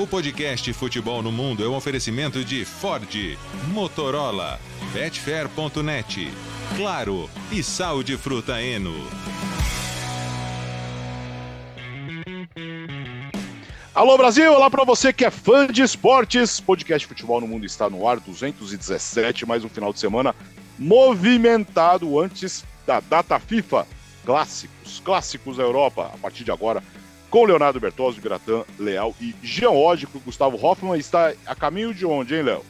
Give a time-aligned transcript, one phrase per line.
[0.00, 3.36] O podcast Futebol no Mundo é um oferecimento de Ford,
[3.72, 4.60] Motorola,
[4.92, 6.30] Betfair.net,
[6.76, 8.94] Claro e Sal de Fruta Eno.
[13.92, 16.60] Alô Brasil, olá para você que é fã de esportes.
[16.60, 20.32] Podcast Futebol no Mundo está no ar 217, mais um final de semana
[20.78, 23.84] movimentado antes da data FIFA.
[24.24, 26.84] Clássicos, clássicos da Europa, a partir de agora,
[27.30, 30.20] com Leonardo Bertozzi, Biratã, Leal e Geódico.
[30.20, 32.64] Gustavo Hoffman está a caminho de onde, hein, Léo?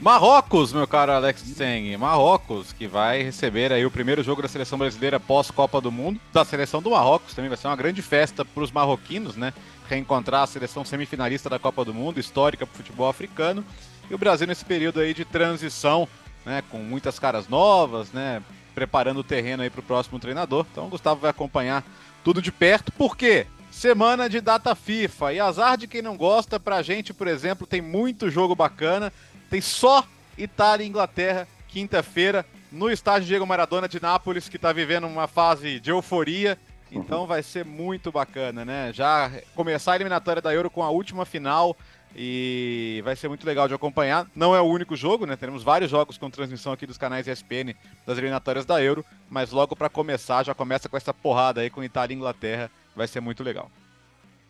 [0.00, 1.94] Marrocos, meu caro Alex Seng.
[1.98, 6.42] Marrocos, que vai receber aí o primeiro jogo da seleção brasileira pós-Copa do Mundo, da
[6.42, 7.34] seleção do Marrocos.
[7.34, 9.52] Também vai ser uma grande festa para os marroquinos, né?
[9.88, 13.62] Reencontrar a seleção semifinalista da Copa do Mundo, histórica para o futebol africano.
[14.08, 16.08] E o Brasil nesse período aí de transição,
[16.46, 16.62] né?
[16.70, 18.42] Com muitas caras novas, né?
[18.74, 20.64] Preparando o terreno aí para o próximo treinador.
[20.72, 21.84] Então o Gustavo vai acompanhar
[22.24, 22.90] tudo de perto.
[22.90, 23.46] Por quê?
[23.70, 25.32] Semana de data FIFA.
[25.32, 29.12] E azar de quem não gosta, pra gente, por exemplo, tem muito jogo bacana.
[29.48, 30.04] Tem só
[30.36, 35.80] Itália e Inglaterra, quinta-feira, no estádio Diego Maradona de Nápoles, que está vivendo uma fase
[35.80, 36.58] de euforia.
[36.92, 38.90] Então vai ser muito bacana, né?
[38.92, 41.76] Já começar a eliminatória da Euro com a última final
[42.16, 44.26] e vai ser muito legal de acompanhar.
[44.34, 45.36] Não é o único jogo, né?
[45.36, 49.76] Teremos vários jogos com transmissão aqui dos canais ESPN das eliminatórias da Euro, mas logo
[49.76, 53.42] para começar, já começa com essa porrada aí com Itália e Inglaterra, vai ser muito
[53.42, 53.72] legal.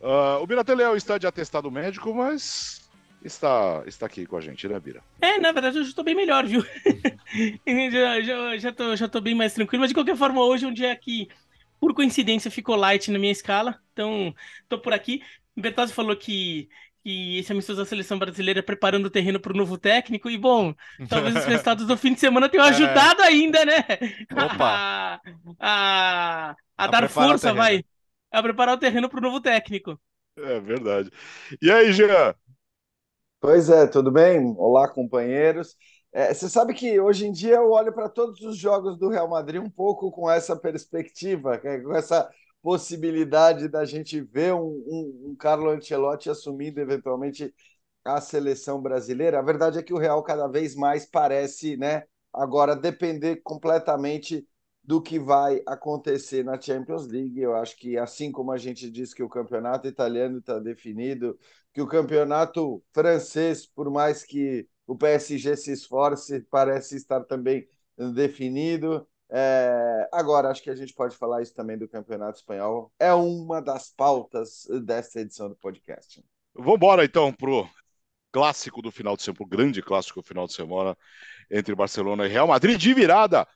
[0.01, 2.91] Uh, o Birateléu está de atestado médico, mas
[3.23, 5.05] está, está aqui com a gente, né, Bira?
[5.23, 6.63] É, na verdade eu já estou bem melhor, viu?
[7.93, 10.69] já, já, já, tô, já tô bem mais tranquilo, mas de qualquer forma, hoje é
[10.69, 11.29] um dia que,
[11.79, 14.35] por coincidência, ficou light na minha escala, então
[14.69, 15.23] tô por aqui.
[15.57, 16.69] O Bertozzi falou que,
[17.05, 20.75] que esse amistoso da seleção brasileira preparando o terreno para o novo técnico, e bom,
[21.09, 22.71] talvez os resultados do fim de semana tenham É.
[22.71, 23.85] ajudado ainda, né?
[24.35, 25.21] Opa!
[25.59, 27.85] a, a, a A dar preparar o força, vai.
[28.33, 30.01] A preparar o terreno para o novo técnico.
[30.37, 31.11] É verdade.
[31.61, 32.35] E aí, Jean?
[33.41, 34.55] Pois é, tudo bem?
[34.59, 35.77] Olá, companheiros.
[36.13, 39.29] É, você sabe que hoje em dia eu olho para todos os jogos do Real
[39.29, 42.29] Madrid um pouco com essa perspectiva, né, com essa
[42.63, 47.55] possibilidade da gente ver um, um, um Carlo Ancelotti assumindo eventualmente
[48.05, 49.39] a seleção brasileira.
[49.39, 54.47] A verdade é que o Real cada vez mais parece, né, agora depender completamente
[54.91, 57.41] do que vai acontecer na Champions League.
[57.41, 61.39] Eu acho que assim como a gente diz que o campeonato italiano está definido,
[61.73, 67.69] que o campeonato francês, por mais que o PSG se esforce, parece estar também
[68.17, 69.07] definido.
[69.29, 72.93] É, agora, acho que a gente pode falar isso também do campeonato espanhol.
[72.99, 76.21] É uma das pautas desta edição do podcast.
[76.53, 77.65] Vamos embora então pro
[78.33, 80.99] clássico do final de semana, pro grande clássico do final de semana
[81.49, 83.47] entre Barcelona e Real Madrid de virada.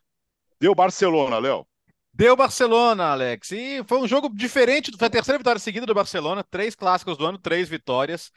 [0.64, 1.66] Deu Barcelona, Léo.
[2.10, 3.52] Deu Barcelona, Alex.
[3.52, 4.90] E foi um jogo diferente.
[4.96, 6.42] Foi a terceira vitória seguida do Barcelona.
[6.42, 8.32] Três clássicos do ano, três vitórias.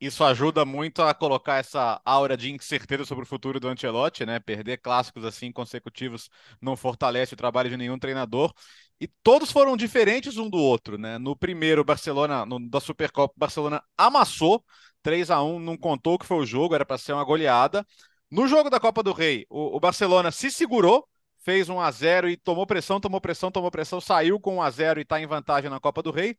[0.00, 4.38] Isso ajuda muito a colocar essa aura de incerteza sobre o futuro do Ancelotti, né?
[4.38, 6.30] Perder clássicos assim consecutivos
[6.62, 8.52] não fortalece o trabalho de nenhum treinador.
[9.00, 11.18] E todos foram diferentes um do outro, né?
[11.18, 14.64] No primeiro, Barcelona, no, da Supercopa, Barcelona amassou
[15.02, 17.84] 3 a 1 não contou que foi o jogo, era para ser uma goleada.
[18.30, 21.08] No jogo da Copa do Rei, o, o Barcelona se segurou,
[21.44, 24.70] fez 1 a 0 e tomou pressão, tomou pressão, tomou pressão, saiu com 1 a
[24.70, 26.36] 0 e está em vantagem na Copa do Rei.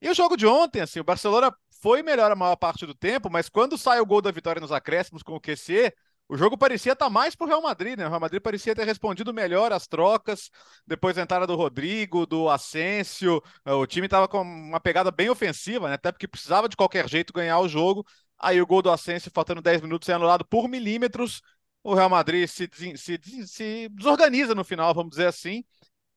[0.00, 3.30] E o jogo de ontem, assim, o Barcelona foi melhor a maior parte do tempo,
[3.30, 5.94] mas quando sai o gol da vitória nos acréscimos com o QC,
[6.28, 8.06] o jogo parecia estar mais pro Real Madrid, né?
[8.06, 10.50] O Real Madrid parecia ter respondido melhor às trocas,
[10.86, 15.88] depois da entrada do Rodrigo, do Asensio, o time estava com uma pegada bem ofensiva,
[15.88, 15.94] né?
[15.94, 18.04] Até porque precisava de qualquer jeito ganhar o jogo.
[18.38, 21.42] Aí o gol do Asensio, faltando 10 minutos, é anulado por milímetros.
[21.82, 25.64] O Real Madrid se, se, se desorganiza no final, vamos dizer assim.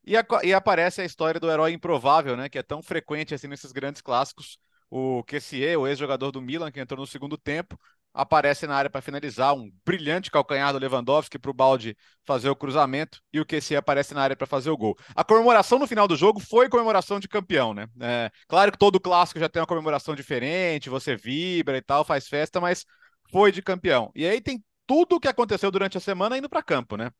[0.05, 2.47] E, a, e, aparece a história do herói improvável, né?
[2.47, 4.59] Que é tão frequente assim nesses grandes clássicos.
[4.89, 7.79] O Kessie, o ex-jogador do Milan, que entrou no segundo tempo,
[8.13, 12.55] aparece na área para finalizar um brilhante calcanhar do Lewandowski para o balde fazer o
[12.55, 14.95] cruzamento e o Kessie aparece na área para fazer o gol.
[15.13, 17.87] A comemoração no final do jogo foi comemoração de campeão, né?
[17.99, 22.28] É, claro que todo clássico já tem uma comemoração diferente, você vibra e tal, faz
[22.28, 22.85] festa, mas
[23.31, 24.11] foi de campeão.
[24.16, 27.11] E aí tem tudo o que aconteceu durante a semana indo para campo, né?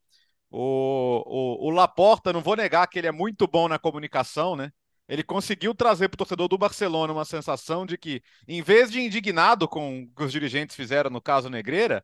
[0.50, 4.72] O, o, o Laporta, não vou negar que ele é muito bom na comunicação, né?
[5.08, 9.02] Ele conseguiu trazer para o torcedor do Barcelona uma sensação de que, em vez de
[9.02, 12.04] indignado com o que os dirigentes fizeram no caso Negreira,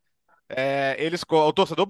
[0.49, 1.87] é, eles, o torcedor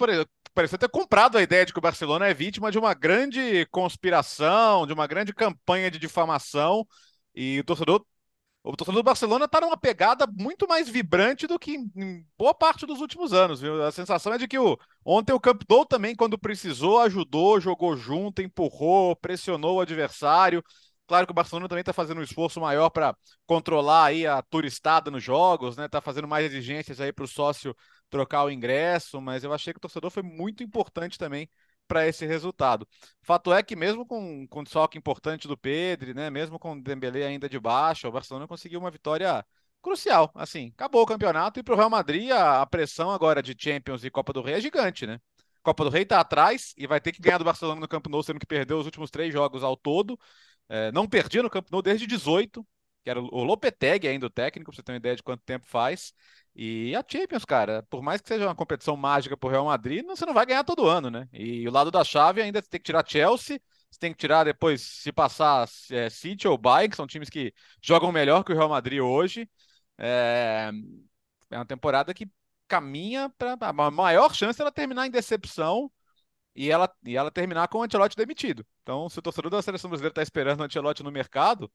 [0.54, 4.86] parecia ter comprado a ideia de que o Barcelona é vítima de uma grande conspiração,
[4.86, 6.86] de uma grande campanha de difamação,
[7.36, 8.06] e o torcedor,
[8.64, 12.86] o torcedor do Barcelona está numa pegada muito mais vibrante do que em boa parte
[12.86, 13.60] dos últimos anos.
[13.60, 13.84] Viu?
[13.84, 17.98] A sensação é de que o, ontem o Camp Nou também, quando precisou, ajudou, jogou
[17.98, 20.64] junto, empurrou, pressionou o adversário.
[21.08, 23.16] Claro que o Barcelona também está fazendo um esforço maior para
[23.46, 25.86] controlar aí a turistada nos jogos, né?
[25.86, 27.76] Está fazendo mais exigências aí para o sócio
[28.10, 31.50] trocar o ingresso, mas eu achei que o torcedor foi muito importante também
[31.92, 32.88] para esse resultado.
[33.22, 36.30] Fato é que mesmo com, com o desfalque importante do Pedro, né?
[36.30, 39.46] Mesmo com o Dembélé ainda de baixo, o Barcelona conseguiu uma vitória
[39.82, 40.32] crucial.
[40.34, 44.06] Assim, acabou o campeonato e para o Real Madrid a, a pressão agora de Champions
[44.06, 45.20] e Copa do Rei é gigante, né?
[45.62, 48.24] Copa do Rei está atrás e vai ter que ganhar do Barcelona no Campo Nou,
[48.24, 50.18] sendo que perdeu os últimos três jogos ao todo.
[50.70, 52.66] É, não perdia no Campo Nou desde 18,
[53.04, 56.14] que era o Lopetegui ainda o técnico, você ter uma ideia de quanto tempo faz.
[56.54, 60.06] E a Champions, cara, por mais que seja uma competição mágica para o Real Madrid,
[60.06, 61.28] você não vai ganhar todo ano, né?
[61.32, 63.60] E o lado da chave ainda tem que tirar Chelsea,
[63.90, 67.54] você tem que tirar depois, se passar é, City ou Bayern, que são times que
[67.82, 69.50] jogam melhor que o Real Madrid hoje.
[69.98, 70.72] É,
[71.50, 72.30] é uma temporada que
[72.68, 75.92] caminha para a maior chance ela terminar em decepção
[76.56, 78.66] e ela, e ela terminar com o Ancelotti demitido.
[78.82, 81.72] Então, se o torcedor da seleção brasileira está esperando o Ancelotti no mercado,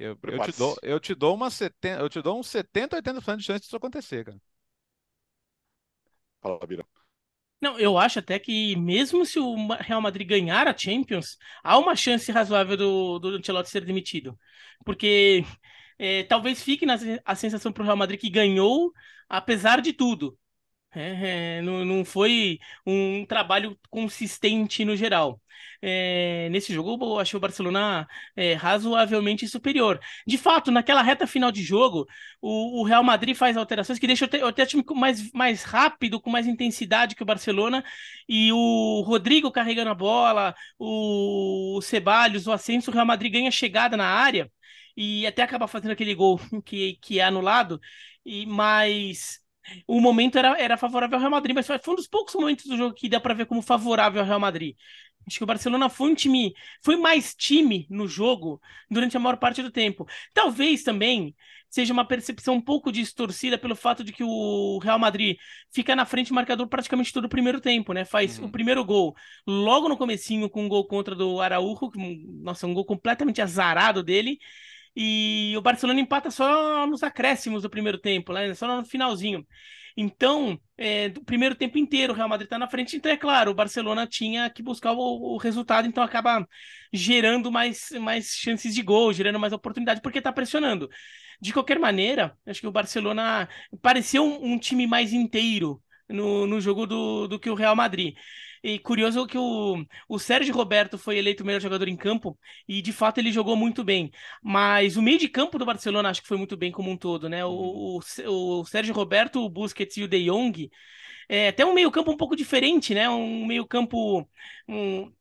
[0.00, 3.36] eu, eu, te dou, eu te dou uma 70, eu te dou uns 70, 80%
[3.36, 4.40] de chance disso acontecer, cara.
[6.40, 6.86] Fala, Bira.
[7.60, 11.94] Não, eu acho até que mesmo se o Real Madrid ganhar a Champions, há uma
[11.94, 14.38] chance razoável do, do Ancelotti ser demitido.
[14.86, 15.44] Porque
[15.98, 18.90] é, talvez fique na, a sensação para o Real Madrid que ganhou,
[19.28, 20.38] apesar de tudo.
[20.92, 25.40] É, é, não, não foi um trabalho consistente no geral.
[25.82, 28.06] É, nesse jogo, eu achei o Barcelona
[28.36, 30.00] é, razoavelmente superior.
[30.26, 32.06] De fato, naquela reta final de jogo,
[32.40, 36.46] o, o Real Madrid faz alterações que deixam o, time mais, mais rápido, com mais
[36.46, 37.84] intensidade que o Barcelona,
[38.28, 43.50] e o Rodrigo carregando a bola, o, o Ceballos, o Ascenso, o Real Madrid ganha
[43.50, 44.50] chegada na área
[44.96, 47.80] e até acaba fazendo aquele gol que, que é anulado,
[48.24, 49.40] e mas
[49.86, 52.76] o momento era, era favorável ao Real Madrid, mas foi um dos poucos momentos do
[52.76, 54.76] jogo que dá para ver como favorável ao Real Madrid.
[55.26, 58.60] Acho que o Barcelona foi um time, foi mais time no jogo
[58.90, 60.06] durante a maior parte do tempo.
[60.32, 61.34] Talvez também
[61.68, 65.36] seja uma percepção um pouco distorcida pelo fato de que o Real Madrid
[65.70, 68.04] fica na frente do marcador praticamente todo o primeiro tempo, né?
[68.04, 68.46] Faz uhum.
[68.46, 69.14] o primeiro gol
[69.46, 71.92] logo no comecinho com um gol contra do Araújo,
[72.42, 74.38] nossa, um gol completamente azarado dele.
[74.94, 78.52] E o Barcelona empata só nos acréscimos do primeiro tempo, né?
[78.54, 79.46] só no finalzinho.
[79.96, 82.96] Então, é, do primeiro tempo inteiro, o Real Madrid está na frente.
[82.96, 86.46] Então, é claro, o Barcelona tinha que buscar o, o, resultado, então acaba
[86.92, 90.88] gerando mais, mais chances de gol, gerando mais oportunidade, porque está pressionando.
[91.40, 93.48] De qualquer maneira, acho que o Barcelona
[93.82, 98.14] pareceu um, um time mais inteiro no, no jogo do, do que o Real Madrid.
[98.62, 102.82] E curioso que o, o Sérgio Roberto foi eleito o melhor jogador em campo e
[102.82, 104.10] de fato ele jogou muito bem.
[104.42, 107.28] Mas o meio de campo do Barcelona acho que foi muito bem como um todo,
[107.28, 107.44] né?
[107.44, 110.70] O, o, o Sérgio Roberto, o Busquets e o De Jong.
[111.28, 113.08] É até um meio campo um pouco diferente, né?
[113.08, 114.28] Um meio campo.
[114.68, 115.12] Um,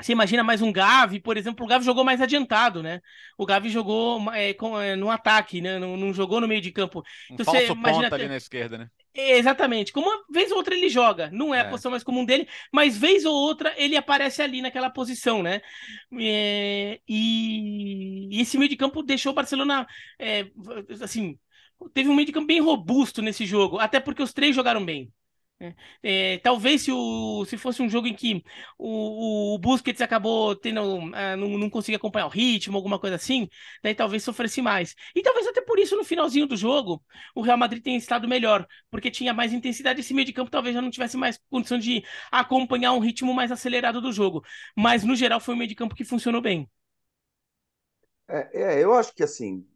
[0.00, 3.00] você imagina mais um Gavi, por exemplo, o Gavi jogou mais adiantado, né?
[3.36, 5.78] O Gavi jogou é, com, é, no ataque, né?
[5.78, 7.02] Não, não, jogou no meio de campo.
[7.30, 8.88] Então, um falso você imagina ponta ali na esquerda, né?
[9.14, 9.92] Exatamente.
[9.92, 11.30] Como uma vez ou outra ele joga.
[11.32, 14.62] Não é, é, a posição mais comum dele, mas vez ou outra ele aparece ali
[14.62, 15.60] naquela posição, né?
[16.20, 19.86] É, e, e, esse meio de campo deixou o Barcelona,
[20.18, 20.46] é,
[21.02, 21.38] assim,
[21.92, 25.12] teve um meio de campo bem robusto nesse jogo, até porque os três jogaram bem.
[25.60, 25.74] É,
[26.34, 28.44] é, talvez se, o, se fosse um jogo em que
[28.78, 33.48] o, o Busquets acabou tendo, uh, não, não conseguia acompanhar o ritmo, alguma coisa assim,
[33.82, 34.94] daí talvez sofresse mais.
[35.16, 37.02] E talvez até por isso no finalzinho do jogo
[37.34, 40.00] o Real Madrid tenha estado melhor, porque tinha mais intensidade.
[40.00, 43.50] Esse meio de campo talvez já não tivesse mais condição de acompanhar um ritmo mais
[43.50, 44.44] acelerado do jogo.
[44.76, 46.68] Mas no geral foi um meio de campo que funcionou bem.
[48.28, 49.66] É, é eu acho que assim,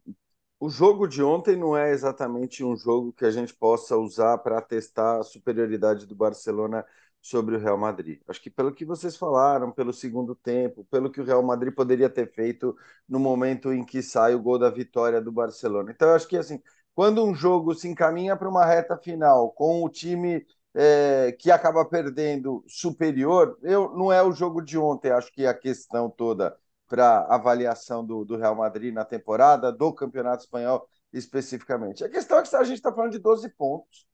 [0.63, 4.61] o jogo de ontem não é exatamente um jogo que a gente possa usar para
[4.61, 6.85] testar a superioridade do Barcelona
[7.21, 8.21] sobre o Real Madrid.
[8.29, 12.09] Acho que pelo que vocês falaram, pelo segundo tempo, pelo que o Real Madrid poderia
[12.09, 12.77] ter feito
[13.09, 15.91] no momento em que sai o gol da vitória do Barcelona.
[15.91, 16.61] Então, eu acho que assim,
[16.95, 21.83] quando um jogo se encaminha para uma reta final com o time é, que acaba
[21.83, 25.11] perdendo superior, eu, não é o jogo de ontem.
[25.11, 26.55] Acho que a questão toda
[26.93, 32.03] para avaliação do, do Real Madrid na temporada, do Campeonato Espanhol especificamente.
[32.03, 34.05] A questão é que a gente está falando de 12 pontos.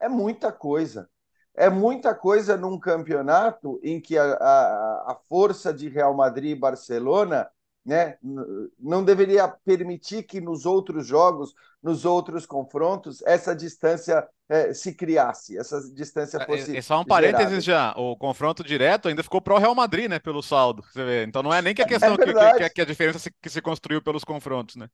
[0.00, 1.08] É muita coisa.
[1.54, 6.58] É muita coisa num campeonato em que a, a, a força de Real Madrid e
[6.58, 7.48] Barcelona
[7.84, 8.16] né,
[8.78, 15.58] não deveria permitir que nos outros jogos, nos outros confrontos, essa distância é, se criasse,
[15.58, 16.76] essa distância é, fosse.
[16.76, 17.94] É, só um parênteses gerada.
[17.94, 20.82] já, o confronto direto ainda ficou pro Real Madrid, né, pelo saldo.
[20.82, 21.24] Você vê.
[21.24, 23.30] Então não é nem que a é questão é que, que, que, a diferença se,
[23.30, 24.88] que se construiu pelos confrontos, né?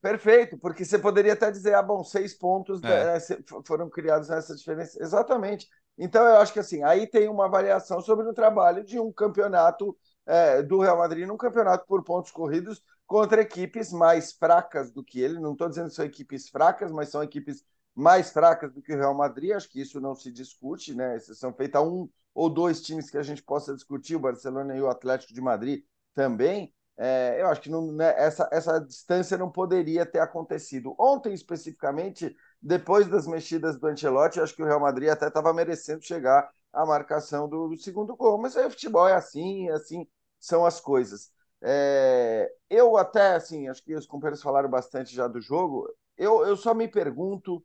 [0.00, 3.14] Perfeito, porque você poderia até dizer, ah, bom, seis pontos é.
[3.14, 3.20] né,
[3.64, 5.00] foram criados nessa diferença.
[5.00, 5.68] Exatamente.
[5.96, 9.96] Então eu acho que assim, aí tem uma variação sobre o trabalho de um campeonato
[10.26, 15.20] é, do Real Madrid num campeonato por pontos corridos contra equipes mais fracas do que
[15.20, 15.38] ele.
[15.38, 17.64] Não estou dizendo que são equipes fracas, mas são equipes
[17.94, 19.52] mais fracas do que o Real Madrid.
[19.52, 21.18] Acho que isso não se discute, né?
[21.18, 24.88] São feitas um ou dois times que a gente possa discutir, o Barcelona e o
[24.88, 26.72] Atlético de Madrid também.
[26.96, 30.94] É, eu acho que não, né, essa, essa distância não poderia ter acontecido.
[30.98, 36.02] Ontem, especificamente, depois das mexidas do Ancelotti, acho que o Real Madrid até estava merecendo
[36.02, 38.38] chegar à marcação do, do, segundo gol.
[38.38, 40.06] Mas aí o futebol é assim, assim
[40.40, 41.30] são as coisas.
[41.60, 45.88] É, eu até, assim, acho que os companheiros falaram bastante já do jogo.
[46.16, 47.64] Eu, eu só me pergunto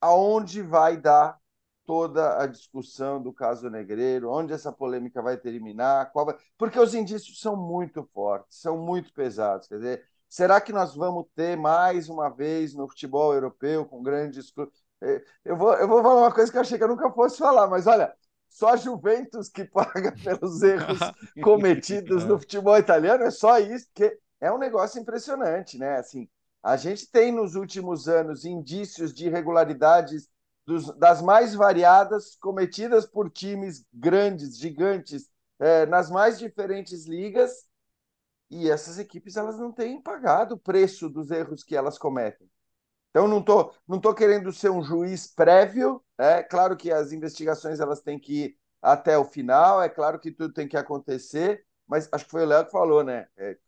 [0.00, 1.38] aonde vai dar
[1.90, 6.36] toda a discussão do caso Negreiro, onde essa polêmica vai terminar, vai...
[6.56, 9.66] porque os indícios são muito fortes, são muito pesados.
[9.66, 14.52] Quer dizer, será que nós vamos ter mais uma vez no futebol europeu com grandes
[14.52, 14.80] clubes?
[15.02, 17.38] É, eu vou, eu vou falar uma coisa que eu achei que eu nunca fosse
[17.38, 18.14] falar, mas olha,
[18.48, 20.98] só Juventus que paga pelos erros
[21.42, 25.98] cometidos no futebol italiano, é só isso, que é um negócio impressionante, né?
[25.98, 26.28] Assim,
[26.62, 30.28] a gente tem nos últimos anos indícios de irregularidades
[30.66, 37.66] dos, das mais variadas cometidas por times grandes, gigantes, é, nas mais diferentes ligas,
[38.50, 42.50] e essas equipes elas não têm pagado o preço dos erros que elas cometem.
[43.10, 47.80] Então não tô, não tô querendo ser um juiz prévio, é claro que as investigações
[47.80, 52.08] elas têm que ir até o final, é claro que tudo tem que acontecer, mas
[52.12, 53.26] acho que foi o Léo que falou, né?
[53.36, 53.58] É,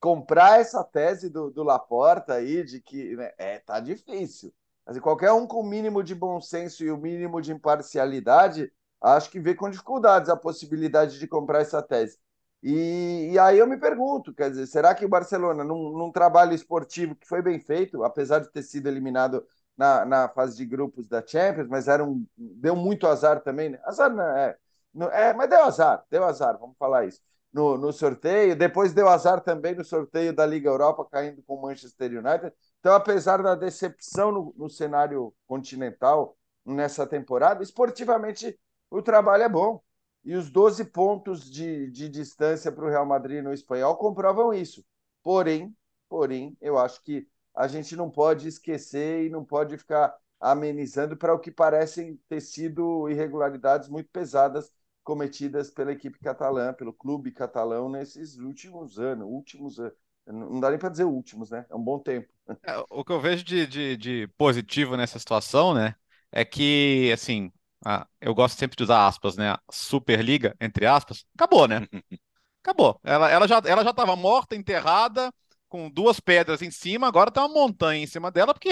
[0.00, 4.52] comprar essa tese do, do Laporta aí de que né, é tá difícil.
[4.86, 9.30] Mas qualquer um com o mínimo de bom senso e o mínimo de imparcialidade, acho
[9.30, 12.18] que vê com dificuldades a possibilidade de comprar essa tese.
[12.62, 16.54] E, e, aí eu me pergunto, quer dizer, será que o Barcelona, num, num, trabalho
[16.54, 19.44] esportivo que foi bem feito, apesar de ter sido eliminado
[19.76, 23.80] na, na fase de grupos da Champions, mas era um, deu muito azar também, né?
[23.84, 24.56] Azar não, é,
[24.94, 27.20] não, é, mas deu azar, deu azar, vamos falar isso.
[27.52, 31.62] No, no sorteio, depois deu azar também no sorteio da Liga Europa, caindo com o
[31.62, 32.52] Manchester United.
[32.80, 38.58] Então, apesar da decepção no, no cenário continental nessa temporada, esportivamente
[38.90, 39.82] o trabalho é bom
[40.24, 44.84] e os 12 pontos de, de distância para o Real Madrid no espanhol comprovam isso.
[45.22, 45.74] Porém,
[46.08, 51.34] porém, eu acho que a gente não pode esquecer e não pode ficar amenizando para
[51.34, 54.72] o que parecem ter sido irregularidades muito pesadas
[55.04, 59.94] cometidas pela equipe catalã, pelo clube catalão nesses últimos anos, últimos anos.
[60.26, 61.66] Não dá nem para dizer últimos, né?
[61.68, 62.32] É um bom tempo.
[62.64, 65.96] É, o que eu vejo de, de, de positivo nessa situação, né,
[66.30, 67.52] é que, assim,
[67.84, 69.50] a, eu gosto sempre de usar aspas, né?
[69.50, 71.86] A Superliga, entre aspas, acabou, né?
[72.64, 73.00] Acabou.
[73.02, 75.32] Ela, ela já ela já estava morta, enterrada,
[75.68, 78.70] com duas pedras em cima, agora tem uma montanha em cima dela, porque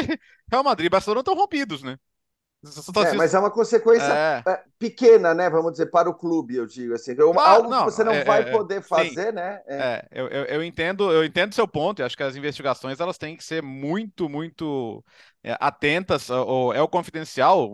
[0.51, 1.97] Real Madrid e Barcelona estão rompidos, né?
[2.63, 4.43] É, mas é uma consequência é.
[4.47, 4.63] é.
[4.79, 5.49] pequena, né?
[5.49, 7.15] Vamos dizer, para o clube, eu digo assim.
[7.15, 9.33] Claro, algo não, que você não é, vai é, poder fazer, sim.
[9.33, 9.63] né?
[9.67, 13.17] É, eu, eu, eu, entendo, eu entendo seu ponto, e acho que as investigações elas
[13.17, 15.03] têm que ser muito, muito
[15.59, 16.29] atentas.
[16.29, 17.67] O, é o confidencial,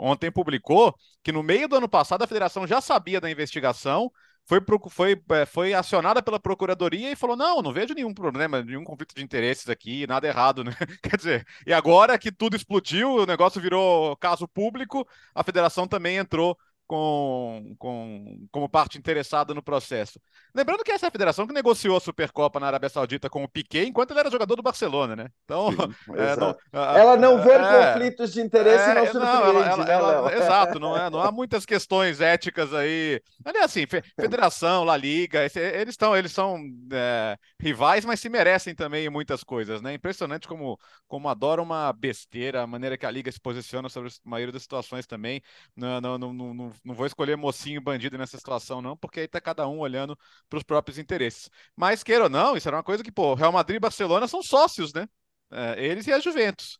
[0.00, 4.10] ontem publicou que no meio do ano passado a federação já sabia da investigação
[4.44, 8.84] foi, foi, é, foi acionada pela Procuradoria e falou: não, não vejo nenhum problema, nenhum
[8.84, 10.72] conflito de interesses aqui, nada errado, né?
[11.02, 16.16] Quer dizer, e agora que tudo explodiu, o negócio virou caso público, a federação também
[16.16, 16.58] entrou
[16.92, 20.20] com, com, como parte interessada no processo.
[20.54, 23.48] Lembrando que essa é a federação que negociou a Supercopa na Arábia Saudita com o
[23.48, 25.28] Piquet enquanto ele era jogador do Barcelona, né?
[25.42, 25.78] Então, Sim,
[26.14, 29.84] é, não, ela não vê é, conflitos de interesse é, não surpreende, não, ela, ela,
[29.86, 33.22] né, ela, Exato, não, é, não há muitas questões éticas aí.
[33.42, 33.86] Aliás, assim,
[34.20, 39.80] Federação, La Liga, eles, estão, eles são é, rivais, mas se merecem também muitas coisas,
[39.80, 39.94] né?
[39.94, 44.28] Impressionante como, como adora uma besteira, a maneira que a Liga se posiciona sobre a
[44.28, 45.40] maioria das situações também.
[45.74, 49.40] Não, não, não, não, não vou escolher mocinho bandido nessa situação, não, porque aí tá
[49.40, 51.50] cada um olhando para os próprios interesses.
[51.76, 54.42] Mas, queira ou não, isso era uma coisa que, pô, Real Madrid e Barcelona são
[54.42, 55.08] sócios, né?
[55.50, 56.78] É, eles e a Juventus.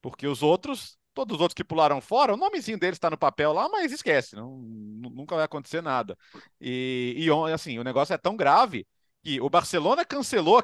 [0.00, 3.52] Porque os outros, todos os outros que pularam fora, o nomezinho deles está no papel
[3.52, 6.16] lá, mas esquece, não, nunca vai acontecer nada.
[6.60, 8.86] E, e assim, o negócio é tão grave
[9.22, 10.62] que o Barcelona cancelou,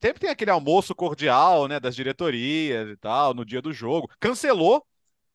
[0.00, 4.86] sempre tem aquele almoço cordial, né, das diretorias e tal, no dia do jogo, cancelou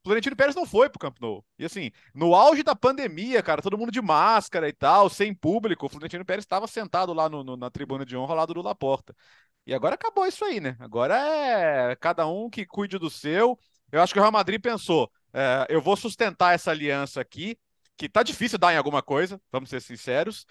[0.04, 1.46] Florentino Pérez não foi pro Camp Nou.
[1.58, 5.86] E assim, no auge da pandemia, cara, todo mundo de máscara e tal, sem público,
[5.86, 8.62] o Florentino Pérez estava sentado lá no, no, na tribuna de honra, ao lado do
[8.62, 9.16] Laporta.
[9.66, 10.76] E agora acabou isso aí, né?
[10.80, 13.58] Agora é cada um que cuide do seu.
[13.92, 17.58] Eu acho que o Real Madrid pensou, é, eu vou sustentar essa aliança aqui,
[17.96, 20.46] que tá difícil dar em alguma coisa, vamos ser sinceros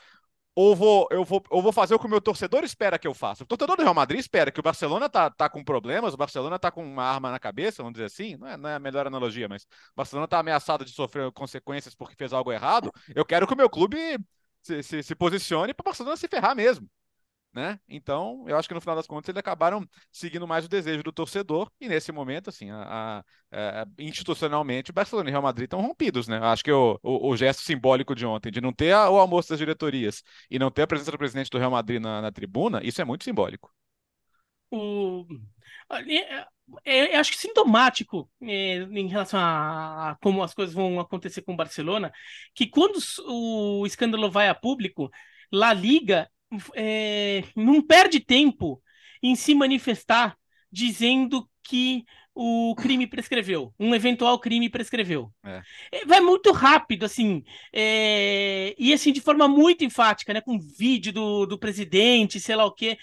[0.55, 3.15] ou vou, eu vou, ou vou fazer o que o meu torcedor espera que eu
[3.15, 3.43] faça.
[3.43, 6.59] O torcedor do Real Madrid espera que o Barcelona tá, tá com problemas, o Barcelona
[6.59, 9.07] tá com uma arma na cabeça, vamos dizer assim, não é, não é a melhor
[9.07, 9.67] analogia, mas o
[9.97, 12.93] Barcelona tá ameaçado de sofrer consequências porque fez algo errado.
[13.15, 14.19] Eu quero que o meu clube
[14.63, 16.89] se, se, se posicione para o Barcelona se ferrar mesmo.
[17.55, 17.79] Né?
[17.87, 21.13] Então, eu acho que no final das contas eles acabaram seguindo mais o desejo do
[21.13, 25.43] torcedor e nesse momento, assim, a, a, a, é, institucionalmente, o Barcelona e o Real
[25.43, 26.39] Madrid estão rompidos, né?
[26.39, 29.59] Acho que o, o, o, gesto simbólico de ontem, de não ter o almoço das
[29.59, 33.03] diretorias e não ter a presença do presidente do Real Madrid na, na tribuna, isso
[33.03, 33.71] é muito simbólico.
[34.71, 35.27] O...
[36.07, 36.47] É,
[36.85, 41.53] é, acho que sintomático é, em relação a, a, como as coisas vão acontecer com
[41.53, 42.11] o Barcelona,
[42.55, 45.11] que quando o escândalo vai a público,
[45.53, 46.31] La Liga
[46.75, 48.83] é, não perde tempo
[49.23, 50.37] em se manifestar
[50.71, 55.31] dizendo que o crime prescreveu, um eventual crime prescreveu.
[55.45, 55.63] É.
[55.93, 58.75] é vai muito rápido, assim, é...
[58.79, 60.41] e assim, de forma muito enfática, né?
[60.41, 62.97] Com vídeo do, do presidente, sei lá o quê.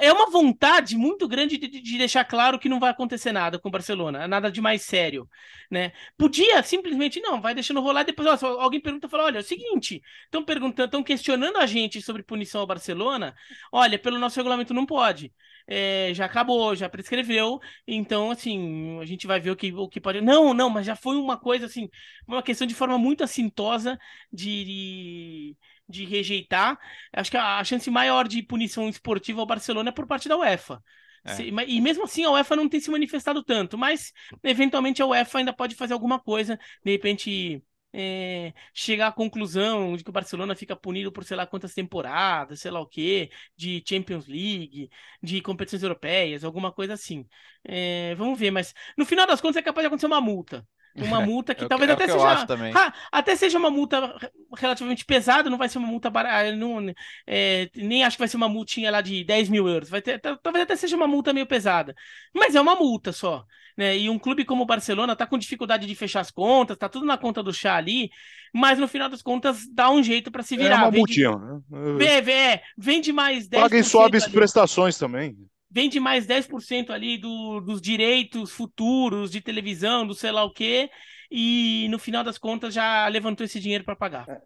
[0.00, 3.68] É uma vontade muito grande de, de deixar claro que não vai acontecer nada com
[3.68, 5.28] o Barcelona, nada de mais sério,
[5.70, 5.92] né?
[6.16, 10.02] Podia simplesmente, não, vai deixando rolar, depois ó, alguém pergunta, fala, olha, é o seguinte,
[10.24, 13.34] estão perguntando, estão questionando a gente sobre punição ao Barcelona,
[13.72, 15.32] olha, pelo nosso regulamento não pode
[15.66, 20.00] é, já acabou, já prescreveu, então, assim, a gente vai ver o que, o que
[20.00, 20.20] pode.
[20.20, 21.88] Não, não, mas já foi uma coisa, assim,
[22.26, 23.98] uma questão de forma muito assintosa
[24.32, 25.56] de,
[25.88, 26.78] de rejeitar.
[27.12, 30.36] Acho que a, a chance maior de punição esportiva ao Barcelona é por parte da
[30.36, 30.82] UEFA.
[31.24, 31.42] É.
[31.66, 35.54] E mesmo assim a UEFA não tem se manifestado tanto, mas eventualmente a UEFA ainda
[35.54, 37.62] pode fazer alguma coisa, de repente
[37.94, 42.60] é, chegar à conclusão de que o Barcelona fica punido por sei lá quantas temporadas,
[42.60, 44.90] sei lá o quê, de Champions League,
[45.22, 47.26] de competições europeias, alguma coisa assim.
[47.64, 50.66] É, vamos ver, mas no final das contas é capaz de acontecer uma multa.
[50.96, 52.94] Uma multa que é talvez é até seja.
[53.10, 54.14] até seja uma multa
[54.56, 56.54] relativamente pesada, não vai ser uma multa barata.
[56.54, 56.94] Não,
[57.26, 59.88] é, nem acho que vai ser uma multinha lá de 10 mil euros.
[59.88, 61.94] Vai ter, talvez até seja uma multa meio pesada.
[62.32, 63.44] Mas é uma multa só.
[63.76, 63.98] Né?
[63.98, 67.04] E um clube como o Barcelona tá com dificuldade de fechar as contas, tá tudo
[67.04, 68.08] na conta do chá ali,
[68.52, 70.76] mas no final das contas dá um jeito para se virar.
[70.76, 71.32] É uma multinha.
[71.36, 71.60] Né?
[71.98, 73.60] Vende, é, vende mais 10%.
[73.60, 75.36] Paguem suaves prestações também
[75.74, 80.88] vende mais 10% ali do, dos direitos futuros de televisão, do sei lá o quê,
[81.28, 84.28] e no final das contas já levantou esse dinheiro para pagar.
[84.28, 84.40] É.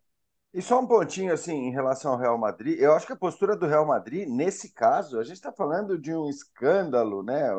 [0.54, 3.54] E só um pontinho assim em relação ao Real Madrid, eu acho que a postura
[3.54, 7.50] do Real Madrid, nesse caso, a gente está falando de um escândalo, né?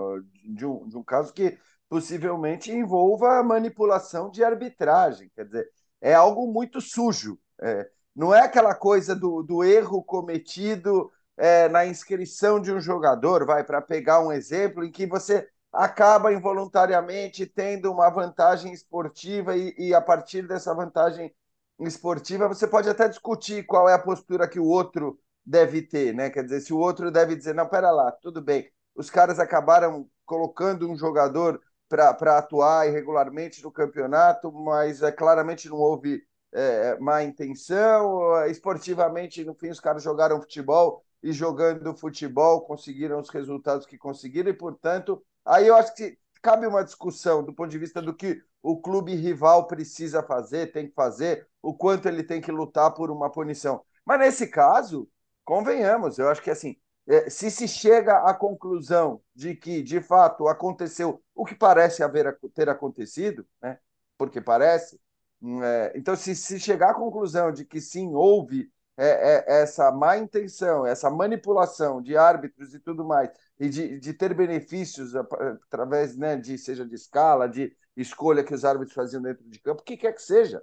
[0.56, 1.56] De um, de um caso que
[1.88, 5.70] possivelmente envolva manipulação de arbitragem, quer dizer,
[6.02, 7.40] é algo muito sujo.
[7.62, 13.46] É, não é aquela coisa do, do erro cometido é, na inscrição de um jogador,
[13.46, 19.74] vai, para pegar um exemplo, em que você acaba involuntariamente tendo uma vantagem esportiva e,
[19.78, 21.34] e, a partir dessa vantagem
[21.80, 26.30] esportiva você pode até discutir qual é a postura que o outro deve ter, né?
[26.30, 30.10] Quer dizer, se o outro deve dizer, não, pera lá, tudo bem, os caras acabaram
[30.26, 36.22] colocando um jogador para atuar irregularmente no campeonato, mas é, claramente não houve
[36.52, 43.30] é, má intenção, esportivamente, no fim, os caras jogaram futebol, e jogando futebol conseguiram os
[43.30, 47.78] resultados que conseguiram, e, portanto, aí eu acho que cabe uma discussão do ponto de
[47.78, 52.42] vista do que o clube rival precisa fazer, tem que fazer, o quanto ele tem
[52.42, 53.84] que lutar por uma punição.
[54.06, 55.10] Mas nesse caso,
[55.44, 56.78] convenhamos, eu acho que assim,
[57.08, 62.38] é, se se chega à conclusão de que, de fato, aconteceu o que parece haver
[62.54, 63.80] ter acontecido, né?
[64.18, 65.00] porque parece,
[65.42, 69.90] hum, é, então se, se chegar à conclusão de que sim, houve é, é, essa
[69.94, 76.18] má intenção, essa manipulação de árbitros e tudo mais, e de, de ter benefícios através
[76.18, 79.86] né, de seja de escala, de escolha que os árbitros faziam dentro de campo, o
[79.86, 80.62] que quer que seja.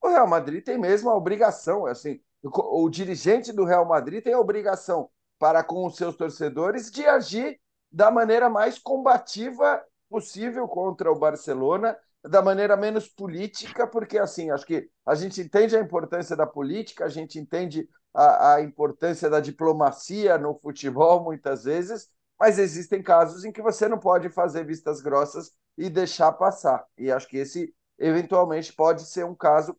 [0.00, 4.34] O Real Madrid tem mesmo a obrigação, assim, o, o dirigente do Real Madrid tem
[4.34, 7.60] a obrigação para com os seus torcedores de agir
[7.90, 14.64] da maneira mais combativa possível contra o Barcelona da maneira menos política, porque assim, acho
[14.64, 19.40] que a gente entende a importância da política, a gente entende a, a importância da
[19.40, 22.08] diplomacia no futebol muitas vezes,
[22.38, 26.84] mas existem casos em que você não pode fazer vistas grossas e deixar passar.
[26.96, 29.76] E acho que esse eventualmente pode ser um caso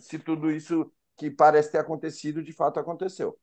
[0.00, 3.38] se tudo isso que parece ter acontecido de fato aconteceu.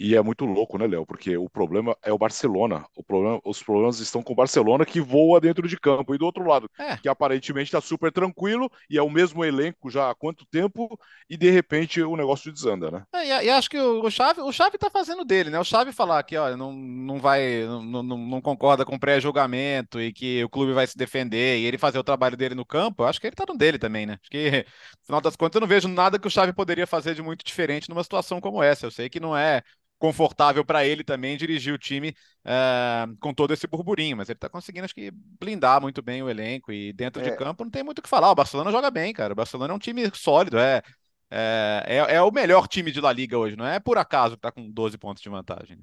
[0.00, 1.04] E é muito louco, né, Léo?
[1.04, 2.86] Porque o problema é o Barcelona.
[2.96, 6.14] O problema, os problemas estão com o Barcelona que voa dentro de campo.
[6.14, 6.96] E do outro lado, é.
[6.96, 11.36] que aparentemente está super tranquilo e é o mesmo elenco já há quanto tempo e
[11.36, 13.02] de repente o negócio desanda, né?
[13.12, 15.60] É, e, acho que o, Xavi, o Xavi tá fazendo dele, né?
[15.60, 20.14] O Xavi falar que, olha, não, não vai, não, não, não concorda com pré-julgamento e
[20.14, 23.20] que o clube vai se defender e ele fazer o trabalho dele no campo, acho
[23.20, 24.16] que ele tá no dele também, né?
[24.22, 24.50] Acho que,
[24.98, 27.44] no final das contas, eu não vejo nada que o Xavi poderia fazer de muito
[27.44, 28.86] diferente numa situação como essa.
[28.86, 29.62] Eu sei que não é
[30.00, 34.48] confortável para ele também dirigir o time uh, com todo esse burburinho, mas ele está
[34.48, 37.30] conseguindo, acho que, blindar muito bem o elenco e dentro é.
[37.30, 38.30] de campo não tem muito o que falar.
[38.30, 39.34] O Barcelona joga bem, cara.
[39.34, 40.82] O Barcelona é um time sólido, é.
[41.30, 44.40] é, é, é, o melhor time de La Liga hoje, não é por acaso que
[44.40, 45.78] tá com 12 pontos de vantagem.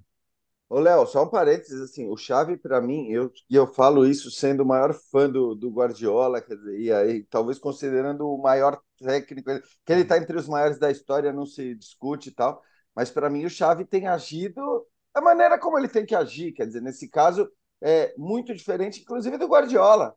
[0.67, 4.31] Ô, Léo, só um parênteses, assim, o Xavi, para mim, eu, e eu falo isso
[4.31, 8.81] sendo o maior fã do, do Guardiola, quer dizer, e aí, talvez considerando o maior
[8.97, 9.49] técnico,
[9.85, 12.61] que ele está entre os maiores da história, não se discute e tal,
[12.97, 14.83] mas para mim o Xavi tem agido
[15.13, 17.47] da maneira como ele tem que agir, quer dizer, nesse caso,
[17.79, 20.15] é muito diferente, inclusive, do Guardiola,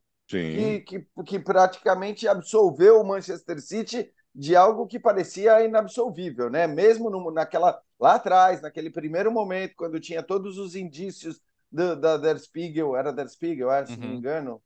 [0.54, 6.66] que, que, que praticamente absolveu o Manchester City de algo que parecia inabsolvível, né?
[6.66, 11.38] Mesmo no, naquela lá atrás, naquele primeiro momento, quando tinha todos os indícios
[11.70, 13.98] do, da Der Spiegel, era Der Spiegel, é, se uhum.
[13.98, 14.18] não me uhum.
[14.18, 14.62] engano,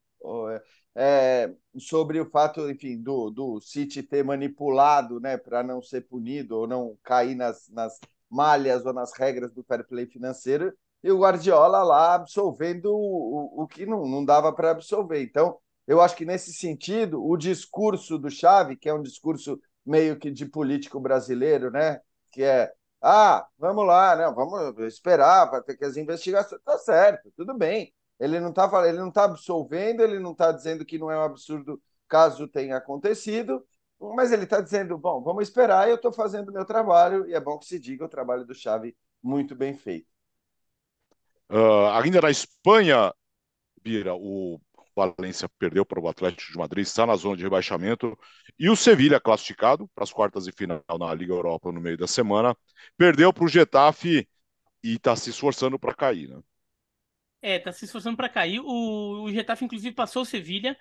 [0.94, 6.56] é, sobre o fato, enfim, do, do City ter manipulado, né, para não ser punido
[6.58, 7.98] ou não cair nas, nas
[8.30, 13.62] malhas ou nas regras do fair play financeiro, e o Guardiola lá absolvendo o, o,
[13.64, 15.22] o que não, não dava para absolver.
[15.22, 20.18] Então, eu acho que nesse sentido, o discurso do Chave, que é um discurso meio
[20.18, 22.00] que de político brasileiro, né?
[22.32, 24.32] Que é, ah, vamos lá, né?
[24.34, 26.60] Vamos esperar para ter que as investigações.
[26.64, 27.92] Tá certo, tudo bem.
[28.18, 31.22] Ele não está ele não tá absolvendo, ele não está dizendo que não é um
[31.22, 33.64] absurdo caso tenha acontecido,
[33.98, 37.40] mas ele está dizendo, bom, vamos esperar, eu estou fazendo o meu trabalho, e é
[37.40, 40.06] bom que se diga o trabalho do Chave muito bem feito.
[41.50, 43.12] Uh, ainda na Espanha,
[43.82, 44.60] Bira, o
[44.96, 48.16] Valência perdeu para o Atlético de Madrid, está na zona de rebaixamento.
[48.58, 52.06] E o Sevilha, classificado para as quartas de final na Liga Europa no meio da
[52.06, 52.56] semana,
[52.96, 54.28] perdeu para o Getafe
[54.82, 56.40] e está se esforçando para cair, né?
[57.44, 58.60] É, está se esforçando para cair.
[58.60, 60.76] O, o Getafe, inclusive, passou o Sevilha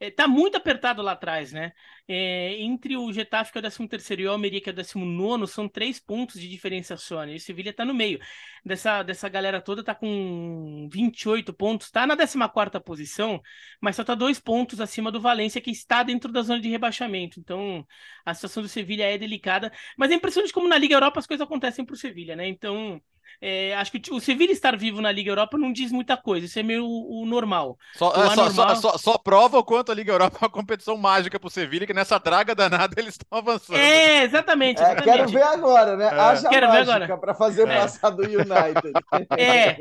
[0.00, 1.72] é, tá muito apertado lá atrás, né?
[2.06, 4.76] É, entre o Getafe, que é o 13 terceiro, e o Almeria, que é o
[4.76, 7.32] 19 são três pontos de diferença só, né?
[7.32, 8.20] E o Sevilha tá no meio.
[8.64, 13.40] Dessa, dessa galera toda tá com 28 pontos, tá na 14 posição,
[13.80, 17.40] mas só tá dois pontos acima do Valência, que está dentro da zona de rebaixamento.
[17.40, 17.84] Então,
[18.24, 21.44] a situação do Sevilha é delicada, mas é impressionante como na Liga Europa as coisas
[21.44, 22.46] acontecem pro Sevilha, né?
[22.46, 23.02] Então,
[23.40, 26.58] é, acho que o Sevilla estar vivo na Liga Europa não diz muita coisa, isso
[26.58, 27.78] é meio o, o normal.
[27.94, 30.50] Só, o é, só, só, só, só, prova o quanto a Liga Europa é uma
[30.50, 33.78] competição mágica pro Sevilla, que nessa draga danada eles estão avançando.
[33.78, 34.82] É, exatamente.
[34.82, 35.04] É, exatamente.
[35.04, 36.06] quero ver agora, né?
[36.06, 36.20] É.
[36.20, 37.76] Haja quero mágica para fazer é.
[37.76, 38.92] passar do United.
[39.38, 39.78] É.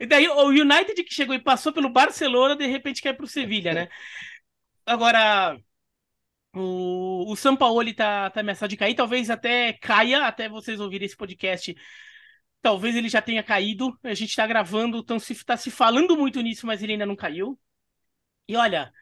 [0.00, 3.72] E daí o United que chegou e passou pelo Barcelona, de repente quer pro Sevilla,
[3.72, 3.88] né?
[4.86, 5.56] Agora.
[6.54, 11.06] O, o São Paulo está tá ameaçado de cair, talvez até caia, até vocês ouvirem
[11.06, 11.74] esse podcast
[12.62, 13.98] Talvez ele já tenha caído.
[14.02, 17.16] A gente está gravando, então se está se falando muito nisso, mas ele ainda não
[17.16, 17.58] caiu.
[18.48, 18.92] E olha,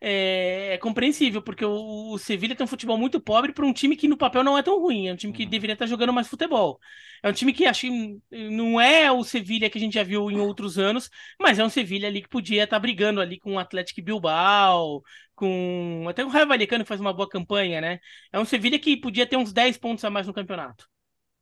[0.00, 3.96] é, é compreensível, porque o, o Sevilha tem um futebol muito pobre para um time
[3.96, 5.08] que no papel não é tão ruim.
[5.08, 5.48] É um time que uhum.
[5.50, 6.78] deveria estar tá jogando mais futebol.
[7.22, 10.30] É um time que acho que não é o Sevilha que a gente já viu
[10.30, 11.08] em outros anos,
[11.40, 15.02] mas é um Sevilha ali que podia estar tá brigando ali com o Atlético Bilbao,
[15.34, 17.98] com até o Raio Vallecano que faz uma boa campanha, né?
[18.32, 20.86] É um Sevilha que podia ter uns 10 pontos a mais no campeonato.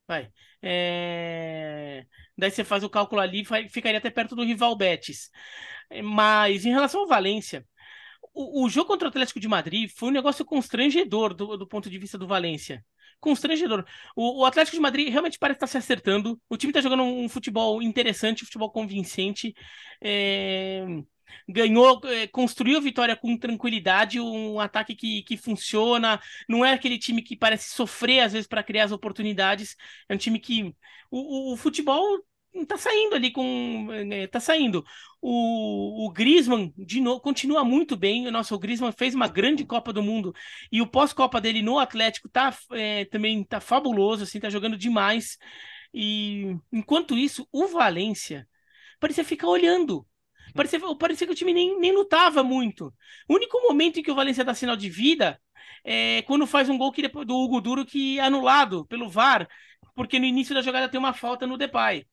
[0.06, 0.30] Vai.
[0.62, 2.06] É...
[2.36, 5.30] Daí você faz o cálculo ali, ficaria até perto do rival Betis.
[6.02, 7.66] Mas em relação ao Valência,
[8.34, 11.90] o, o, jogo contra o Atlético de Madrid foi um negócio constrangedor do, do ponto
[11.90, 12.84] de vista do Valência.
[13.20, 13.84] Constrangedor.
[14.16, 16.40] O, o, Atlético de Madrid realmente parece estar se acertando.
[16.48, 19.54] O time está jogando um futebol interessante, um futebol convincente.
[20.00, 20.84] É
[21.48, 26.98] ganhou, eh, construiu a vitória com tranquilidade, um ataque que, que funciona, não é aquele
[26.98, 29.76] time que parece sofrer às vezes para criar as oportunidades,
[30.08, 30.74] é um time que
[31.10, 32.18] o, o, futebol
[32.66, 34.84] tá saindo ali com né, tá saindo.
[35.20, 38.26] O, o Griezmann de novo continua muito bem.
[38.28, 40.34] O Griezmann fez uma grande Copa do Mundo.
[40.70, 45.38] E o pós-Copa dele no Atlético tá é, também tá fabuloso assim tá jogando demais.
[45.94, 48.48] E enquanto isso o Valência
[49.00, 50.06] parecia ficar olhando
[50.54, 52.92] Parecia, parecia que o time nem, nem lutava muito.
[53.28, 55.40] O único momento em que o Valencia dá sinal de vida
[55.84, 59.48] é quando faz um gol que depois, do Hugo Duro que é anulado pelo VAR,
[59.94, 62.06] porque no início da jogada tem uma falta no Depay.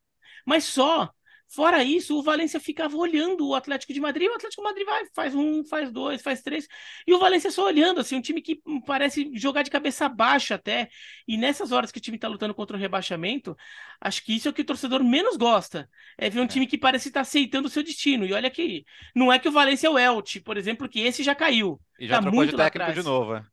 [0.45, 1.09] Mas só.
[1.51, 5.05] Fora isso, o Valência ficava olhando o Atlético de Madrid, o Atlético de Madrid vai,
[5.15, 6.67] faz um, faz dois, faz três,
[7.07, 10.89] e o Valência só olhando, assim, um time que parece jogar de cabeça baixa até,
[11.27, 13.57] e nessas horas que o time está lutando contra o rebaixamento,
[13.99, 16.47] acho que isso é o que o torcedor menos gosta, é ver um é.
[16.47, 18.85] time que parece estar tá aceitando o seu destino, e olha que
[19.15, 21.81] não é que o Valência é o Elche, por exemplo, que esse já caiu.
[21.99, 23.43] E já tá trocou de técnico de novo, é.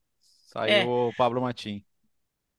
[0.49, 0.85] Saiu é.
[0.85, 1.83] o Pablo Matim.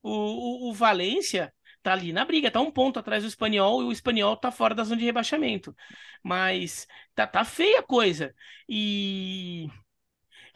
[0.01, 1.53] O, o, o Valência
[1.87, 4.75] tá ali na briga, tá um ponto atrás do espanhol e o espanhol tá fora
[4.75, 5.75] da zona de rebaixamento.
[6.23, 8.35] Mas tá, tá feia a coisa.
[8.67, 9.67] E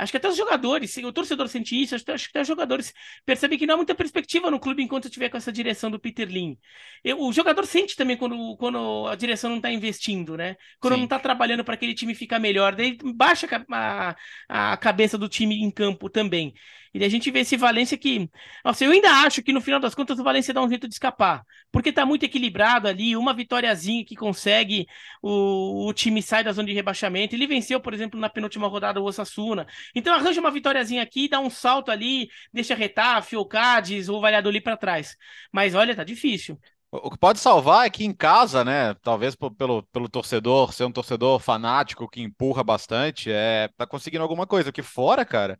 [0.01, 2.91] Acho que até os jogadores, o torcedor sente isso, acho, acho que até os jogadores
[3.23, 6.27] percebem que não há muita perspectiva no clube enquanto estiver com essa direção do Peter
[6.27, 6.57] Lin.
[7.03, 10.55] Eu, o jogador sente também quando, quando a direção não está investindo, né?
[10.79, 10.99] Quando Sim.
[11.01, 14.15] não está trabalhando para aquele time ficar melhor, daí baixa a,
[14.49, 16.53] a, a cabeça do time em campo também.
[16.93, 18.29] E a gente vê esse Valência que.
[18.65, 20.93] Nossa, eu ainda acho que no final das contas o Valência dá um jeito de
[20.93, 21.43] escapar.
[21.71, 24.85] Porque tá muito equilibrado ali, uma vitóriazinha que consegue,
[25.21, 27.33] o, o time sai da zona de rebaixamento.
[27.33, 29.65] Ele venceu, por exemplo, na penúltima rodada o Osasuna.
[29.95, 34.61] Então arranja uma vitóriazinha aqui, dá um salto ali, deixa Retafe, ou Cádiz, ou Valladolid
[34.61, 35.15] para trás.
[35.51, 36.59] Mas olha, tá difícil.
[36.91, 38.93] O que pode salvar é que em casa, né?
[38.95, 44.45] Talvez pelo, pelo torcedor ser um torcedor fanático que empurra bastante, é, tá conseguindo alguma
[44.45, 44.73] coisa.
[44.73, 45.57] Que fora, cara,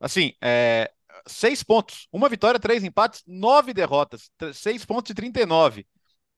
[0.00, 0.90] assim, é,
[1.26, 5.82] seis pontos, uma vitória, três empates, nove derrotas, seis pontos de 39.
[5.82, 5.84] O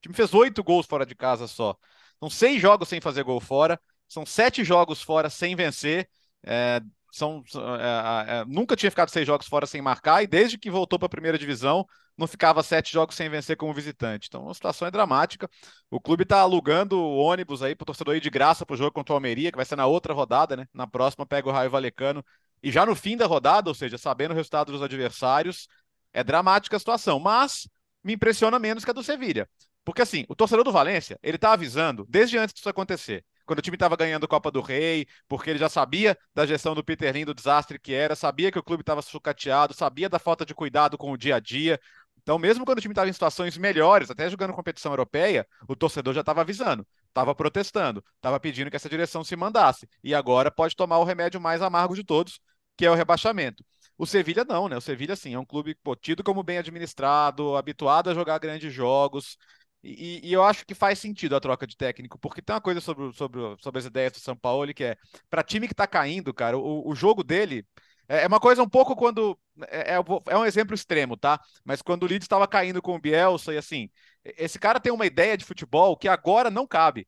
[0.03, 1.77] time fez oito gols fora de casa só.
[2.21, 6.09] São seis jogos sem fazer gol fora, são sete jogos fora sem vencer.
[6.45, 6.81] É,
[7.12, 7.42] são,
[7.81, 11.07] é, é, nunca tinha ficado seis jogos fora sem marcar, e desde que voltou para
[11.07, 14.29] a primeira divisão, não ficava sete jogos sem vencer como visitante.
[14.29, 15.49] Então a situação é dramática.
[15.90, 18.92] O clube está alugando ônibus aí para o torcedor ir de graça para o jogo
[18.92, 20.66] contra o Almeria, que vai ser na outra rodada, né?
[20.73, 22.25] Na próxima pega o Raio Valecano.
[22.62, 25.69] E já no fim da rodada, ou seja, sabendo o resultado dos adversários,
[26.12, 27.19] é dramática a situação.
[27.21, 27.69] Mas
[28.03, 29.49] me impressiona menos que a do Sevilha.
[29.85, 33.62] Porque assim, o torcedor do Valência, ele está avisando desde antes disso acontecer quando o
[33.62, 37.25] time estava ganhando Copa do Rei, porque ele já sabia da gestão do Peter Lin,
[37.25, 40.99] do desastre que era, sabia que o clube estava sucateado, sabia da falta de cuidado
[40.99, 41.79] com o dia a dia,
[42.27, 46.12] então, mesmo quando o time estava em situações melhores, até jogando competição europeia, o torcedor
[46.12, 46.85] já estava avisando,
[47.17, 49.89] estava protestando, estava pedindo que essa direção se mandasse.
[50.05, 52.39] E agora pode tomar o remédio mais amargo de todos,
[52.77, 53.65] que é o rebaixamento.
[53.97, 54.77] O Sevilha não, né?
[54.77, 58.73] O Sevilha, sim, é um clube pô, tido como bem administrado, habituado a jogar grandes
[58.73, 59.39] jogos.
[59.83, 62.81] E, e, eu acho que faz sentido a troca de técnico, porque tem uma coisa
[62.81, 64.97] sobre, sobre, sobre as ideias do São Paulo que é,
[65.31, 67.65] para time que está caindo, cara, o, o jogo dele
[68.09, 69.39] é, é uma coisa um pouco quando.
[69.69, 69.97] É, é,
[70.29, 71.41] é um exemplo extremo, tá?
[71.65, 73.89] Mas quando o Leeds estava caindo com o Bielsa e assim.
[74.37, 77.07] Esse cara tem uma ideia de futebol que agora não cabe.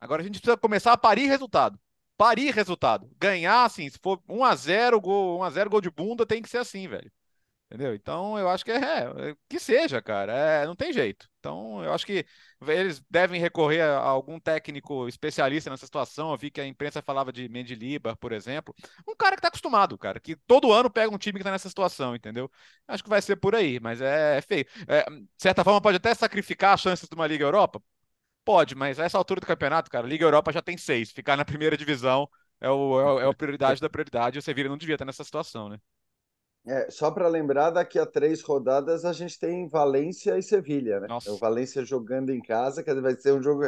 [0.00, 1.78] Agora a gente precisa começar a parir resultado.
[2.16, 3.10] Parir resultado.
[3.18, 7.10] Ganhar, assim, se for 1x0, gol, 1x0, gol de bunda, tem que ser assim, velho.
[7.66, 7.94] Entendeu?
[7.94, 10.32] Então eu acho que é, é que seja, cara.
[10.32, 11.28] É, não tem jeito.
[11.40, 12.24] Então eu acho que
[12.66, 16.30] eles devem recorrer a algum técnico especialista nessa situação.
[16.30, 18.74] Eu vi que a imprensa falava de Mendilibar, por exemplo.
[19.06, 21.68] Um cara que tá acostumado, cara, que todo ano pega um time que tá nessa
[21.68, 22.50] situação, entendeu?
[22.88, 24.66] Acho que vai ser por aí, mas é, é feio.
[24.88, 27.82] É, de certa forma, pode até sacrificar as chances de uma Liga Europa?
[28.44, 31.10] Pode, mas a essa altura do campeonato, cara, Liga Europa já tem seis.
[31.12, 32.28] Ficar na primeira divisão
[32.60, 34.38] é, o, é, é a prioridade da prioridade.
[34.38, 35.78] O Sevilla não devia estar nessa situação, né?
[36.66, 41.06] É, só para lembrar, daqui a três rodadas a gente tem Valência e Sevilha, né?
[41.06, 41.30] Nossa.
[41.30, 43.62] O Valência jogando em casa, que vai ser um jogo.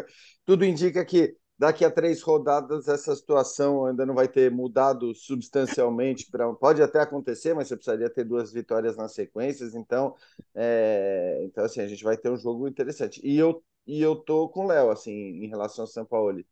[0.45, 6.29] Tudo indica que daqui a três rodadas essa situação ainda não vai ter mudado substancialmente.
[6.29, 6.53] Pra...
[6.55, 9.77] Pode até acontecer, mas você precisaria ter duas vitórias nas sequências.
[9.77, 10.17] Então,
[10.55, 11.45] é...
[11.45, 13.21] então assim, a gente vai ter um jogo interessante.
[13.25, 16.45] E eu e eu tô com o Léo assim em relação ao São Paulo.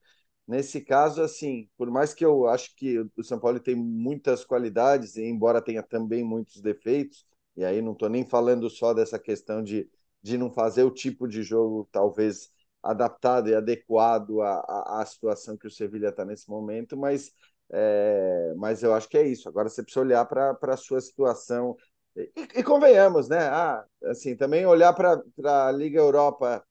[0.46, 5.16] Nesse caso, assim, por mais que eu acho que o São Paulo tem muitas qualidades,
[5.16, 9.90] embora tenha também muitos defeitos, e aí não estou nem falando só dessa questão de,
[10.22, 12.50] de não fazer o tipo de jogo talvez
[12.82, 17.32] adaptado e adequado à, à, situação que o Sevilha está nesse momento, mas,
[17.70, 19.48] é, mas eu acho que é isso.
[19.48, 21.76] Agora você precisa olhar para a sua situação.
[22.16, 23.38] E, e, convenhamos, né?
[23.48, 25.20] Ah, assim, também olhar para
[25.68, 26.64] a Liga Europa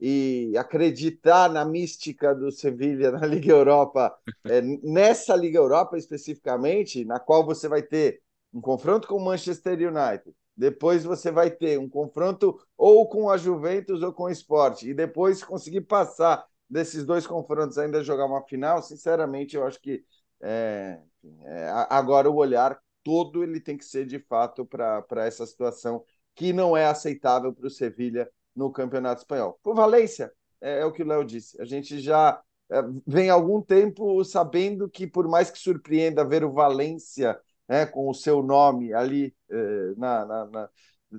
[0.00, 7.18] e acreditar na mística do Sevilha na Liga Europa, é, nessa Liga Europa especificamente, na
[7.18, 8.20] qual você vai ter
[8.52, 13.36] um confronto com o Manchester United, depois você vai ter um confronto ou com a
[13.36, 18.42] Juventus ou com o Sport, e depois conseguir passar desses dois confrontos ainda jogar uma
[18.42, 20.04] final, sinceramente eu acho que
[20.40, 21.00] é,
[21.44, 26.52] é, agora o olhar todo ele tem que ser de fato para essa situação que
[26.52, 29.58] não é aceitável para o Sevilha no Campeonato Espanhol.
[29.62, 33.62] Por Valência, é, é o que o Léo disse, a gente já é, vem algum
[33.62, 38.92] tempo sabendo que, por mais que surpreenda ver o Valência né, com o seu nome
[38.92, 40.68] ali é, na, na, na,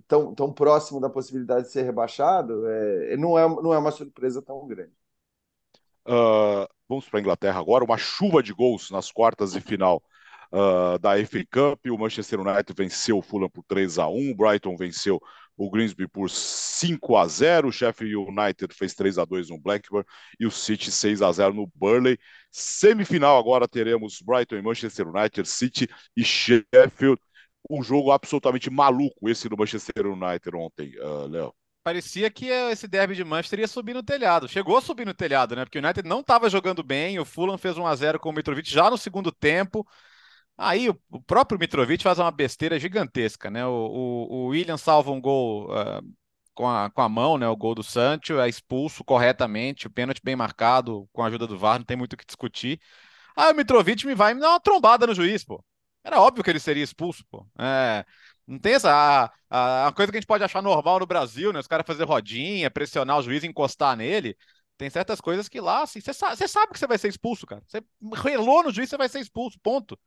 [0.05, 4.41] tão, tão próximo da possibilidade de ser rebaixado, é, não, é, não é uma surpresa
[4.41, 4.91] tão grande.
[6.05, 10.03] Uh, vamos para a Inglaterra agora, uma chuva de gols nas quartas de final
[10.51, 11.85] uh, da FA Cup.
[11.85, 15.21] O Manchester United venceu o Fulham por 3 a 1 o Brighton venceu
[15.59, 20.07] o Grimsby por 5 a 0 o Sheffield United fez 3 a 2 no Blackburn
[20.39, 22.17] e o City 6 a 0 no Burley.
[22.49, 27.21] Semifinal agora teremos Brighton e Manchester United, City e Sheffield.
[27.69, 33.15] Um jogo absolutamente maluco esse do Manchester United ontem, uh, Léo parecia que esse derby
[33.15, 34.47] de Manchester ia subir no telhado.
[34.47, 35.65] Chegou a subir no telhado, né?
[35.65, 38.33] Porque o United não estava jogando bem, o Fulham fez 1 a 0 com o
[38.33, 39.87] Mitrovic já no segundo tempo.
[40.61, 43.65] Aí o, próprio Mitrovic faz uma besteira gigantesca, né?
[43.65, 46.05] O, o, o William salva um gol uh,
[46.53, 47.47] com, a, com a mão, né?
[47.47, 51.57] O gol do Sancho, é expulso corretamente, o pênalti bem marcado com a ajuda do
[51.57, 52.77] VAR, não tem muito o que discutir.
[53.37, 55.63] Aí o Mitrovic me vai me dar uma trombada no juiz, pô.
[56.03, 57.47] Era óbvio que ele seria expulso, pô.
[57.57, 58.05] É,
[58.45, 59.31] não tem essa.
[59.49, 61.59] A, a, coisa que a gente pode achar normal no Brasil, né?
[61.59, 64.35] Os caras fazer rodinha, pressionar o juiz, encostar nele.
[64.77, 67.61] Tem certas coisas que lá, assim, você sabe, sabe que você vai ser expulso, cara.
[67.65, 67.81] Você
[68.23, 69.97] relou no juiz, você vai ser expulso, ponto.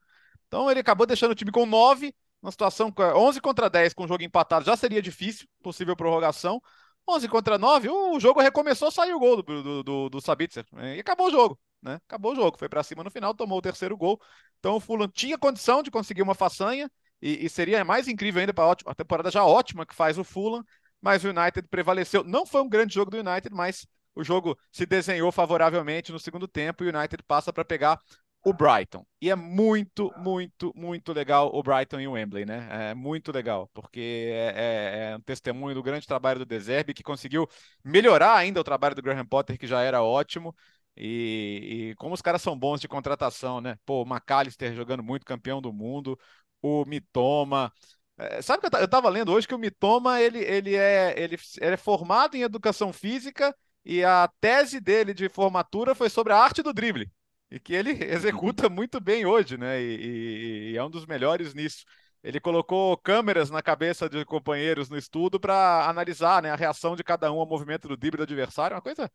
[0.52, 4.06] Então ele acabou deixando o time com 9, uma situação 11 contra 10 com o
[4.06, 6.60] jogo empatado já seria difícil, possível prorrogação.
[7.08, 10.66] 11 contra 9, o jogo recomeçou, saiu o gol do, do, do, do Sabitzer.
[10.70, 10.96] Né?
[10.98, 11.94] E acabou o jogo, né?
[12.06, 12.58] Acabou o jogo.
[12.58, 14.20] Foi para cima no final, tomou o terceiro gol.
[14.58, 16.90] Então o Fulham tinha condição de conseguir uma façanha
[17.22, 20.62] e, e seria mais incrível ainda para a temporada já ótima que faz o Fulham,
[21.00, 22.22] mas o United prevaleceu.
[22.24, 26.46] Não foi um grande jogo do United, mas o jogo se desenhou favoravelmente no segugo
[26.46, 27.98] tempo e o United passa para pegar
[28.44, 29.06] o Brighton.
[29.20, 32.90] E é muito, muito, muito legal o Brighton e o Wembley, né?
[32.90, 37.02] É muito legal, porque é, é, é um testemunho do grande trabalho do Deserbe, que
[37.04, 37.48] conseguiu
[37.84, 40.54] melhorar ainda o trabalho do Graham Potter, que já era ótimo.
[40.96, 43.78] E, e como os caras são bons de contratação, né?
[43.86, 46.18] Pô, o McAllister jogando muito campeão do mundo,
[46.60, 47.72] o Mitoma.
[48.18, 51.74] É, sabe que eu, estava lendo hoje que o Mitoma ele, ele, é, ele, ele
[51.74, 56.62] é formado em educação física e a tese dele de formatura foi sobre a arte
[56.62, 57.10] do drible
[57.52, 59.80] e que ele executa muito bem hoje, né?
[59.80, 61.84] E, e, e, é um dos melhores nisso.
[62.22, 67.04] Ele colocou câmeras na cabeça de companheiros no estudo para analisar né, a reação de
[67.04, 69.10] cada um ao movimento do drible do adversário, uma coisa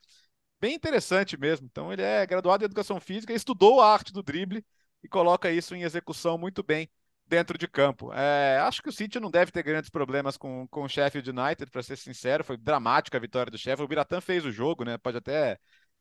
[0.60, 1.68] bem interessante mesmo.
[1.68, 4.64] Então, ele é graduado em educação física, estudou a arte do drible
[5.04, 6.90] e coloca isso em execução muito bem
[7.26, 8.14] dentro de campo.
[8.14, 11.72] É, acho que o City não deve ter grandes problemas com, com o Sheffield United,
[11.72, 12.44] para ser sincero.
[12.44, 13.84] Foi dramática a vitória do Sheffield.
[13.84, 14.98] O Biratan fez o jogo, né?
[14.98, 15.58] Pode até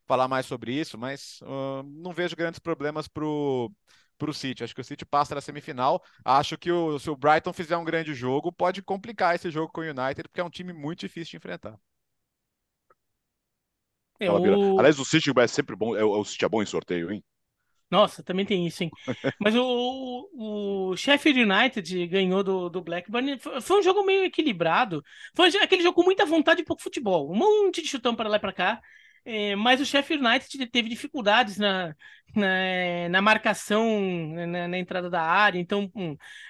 [0.07, 3.71] falar mais sobre isso, mas uh, não vejo grandes problemas para o
[4.33, 4.65] City.
[4.65, 6.03] Acho que o City passa na semifinal.
[6.25, 9.81] Acho que o, se o Brighton fizer um grande jogo, pode complicar esse jogo com
[9.81, 11.79] o United, porque é um time muito difícil de enfrentar.
[14.19, 14.79] É, o...
[14.79, 15.97] Aliás, o City é sempre bom.
[15.97, 17.23] É, o City é bom em sorteio, hein?
[17.91, 18.91] Nossa, também tem isso, hein?
[19.41, 23.39] Mas o, o Sheffield United ganhou do, do Blackburn.
[23.39, 25.05] Foi um jogo meio equilibrado.
[25.35, 27.31] Foi aquele jogo com muita vontade e pouco futebol.
[27.31, 28.81] Um monte de chutão para lá e para cá.
[29.29, 31.97] É, mas o Sheffield United teve dificuldades na,
[32.33, 34.01] na, na marcação
[34.47, 35.59] na, na, entrada da área.
[35.59, 35.91] Então,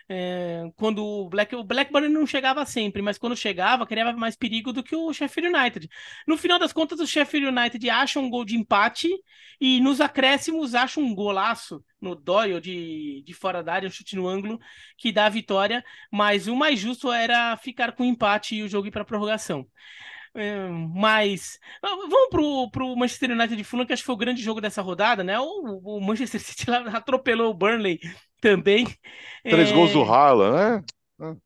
[0.06, 4.74] é, quando o, Black, o Blackburn não chegava sempre, mas quando chegava, criava mais perigo
[4.74, 5.88] do que o Sheffield United.
[6.26, 9.08] No final das contas, o Sheffield United acha um gol de empate
[9.58, 14.16] e nos acréscimos acha um golaço no Doyle de, de fora da área, um chute
[14.16, 14.60] no ângulo
[14.98, 15.82] que dá a vitória.
[16.12, 19.66] Mas o mais justo era ficar com empate e o jogo ir para prorrogação.
[20.36, 24.42] É, mas vamos pro, pro Manchester United de Fulham, que acho que foi o grande
[24.42, 25.38] jogo dessa rodada, né?
[25.40, 27.98] O, o Manchester City lá atropelou o Burnley
[28.40, 28.86] também.
[29.42, 29.72] Três é...
[29.72, 30.84] gols do Haaland,
[31.18, 31.36] né?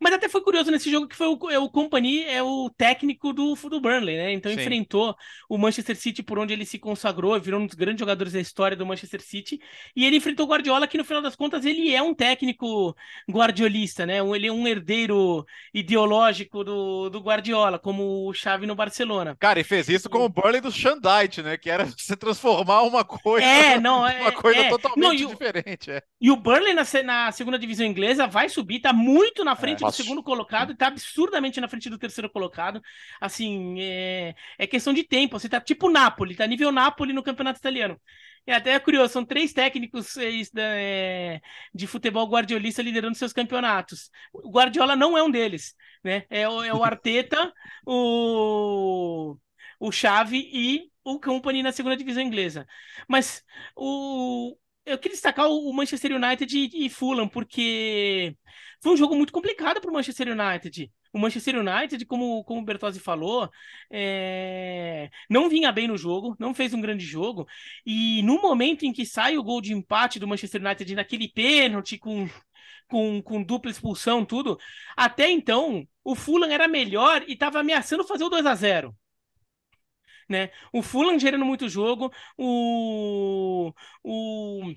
[0.00, 3.32] Mas até foi curioso nesse jogo que foi o, é o Company, é o técnico
[3.32, 4.32] do, do Burnley, né?
[4.32, 4.60] Então Sim.
[4.60, 5.16] enfrentou
[5.48, 8.76] o Manchester City por onde ele se consagrou, virou um dos grandes jogadores da história
[8.76, 9.60] do Manchester City.
[9.94, 12.94] E ele enfrentou o Guardiola, que no final das contas ele é um técnico
[13.30, 14.18] guardiolista, né?
[14.18, 19.36] Ele é um herdeiro ideológico do, do Guardiola, como o Xavi no Barcelona.
[19.38, 21.56] Cara, e fez isso com o Burnley do Shandite, né?
[21.56, 24.68] Que era você transformar uma coisa, é, não, uma é, coisa é.
[24.68, 25.90] totalmente não, diferente.
[25.90, 26.02] É.
[26.20, 29.84] E o Burnley na, na segunda divisão inglesa vai subir, tá muito na frente frente
[29.84, 32.80] é, do segundo colocado e tá absurdamente na frente do terceiro colocado.
[33.20, 35.38] Assim, é, é questão de tempo.
[35.38, 38.00] Você tá tipo Napoli, tá nível Napoli no campeonato italiano.
[38.46, 41.40] É até curioso, são três técnicos é,
[41.74, 44.08] de futebol guardiolista liderando seus campeonatos.
[44.32, 45.74] O Guardiola não é um deles,
[46.04, 46.24] né?
[46.30, 47.52] É o, é o Arteta,
[47.84, 49.36] o,
[49.80, 52.66] o Xavi e o Company na segunda divisão inglesa.
[53.08, 53.42] Mas
[53.74, 58.36] o, eu queria destacar o Manchester United e, Fulham, porque
[58.80, 60.90] foi um jogo muito complicado para o Manchester United.
[61.12, 63.50] O Manchester United, como, como o Bertozzi falou,
[63.90, 65.10] é...
[65.28, 67.46] não vinha bem no jogo, não fez um grande jogo.
[67.84, 71.98] E no momento em que sai o gol de empate do Manchester United naquele pênalti
[71.98, 72.28] com,
[72.88, 74.58] com, com dupla expulsão, tudo,
[74.96, 78.94] até então o Fulham era melhor e estava ameaçando fazer o 2 a 0
[80.28, 80.50] né?
[80.72, 83.72] O Fulham gerando muito jogo, o,
[84.04, 84.74] o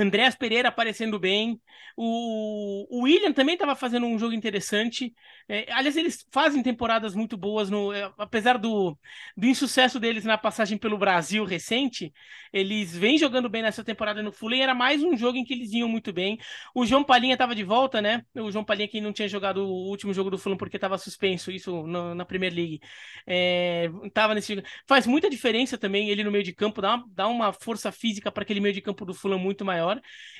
[0.00, 1.60] Andréas Pereira aparecendo bem.
[1.96, 5.12] O, o William também estava fazendo um jogo interessante.
[5.48, 8.96] É, aliás, eles fazem temporadas muito boas, no, é, apesar do,
[9.36, 12.12] do insucesso deles na passagem pelo Brasil recente.
[12.52, 14.62] Eles vêm jogando bem nessa temporada no Fulham.
[14.62, 16.38] Era mais um jogo em que eles iam muito bem.
[16.74, 18.22] O João Palinha estava de volta, né?
[18.34, 21.50] O João Palinha que não tinha jogado o último jogo do Fulham porque estava suspenso,
[21.50, 22.80] isso no, na Premier League.
[23.26, 27.28] É, tava nesse Faz muita diferença também ele no meio de campo, dá uma, dá
[27.28, 29.89] uma força física para aquele meio de campo do Fulham muito maior.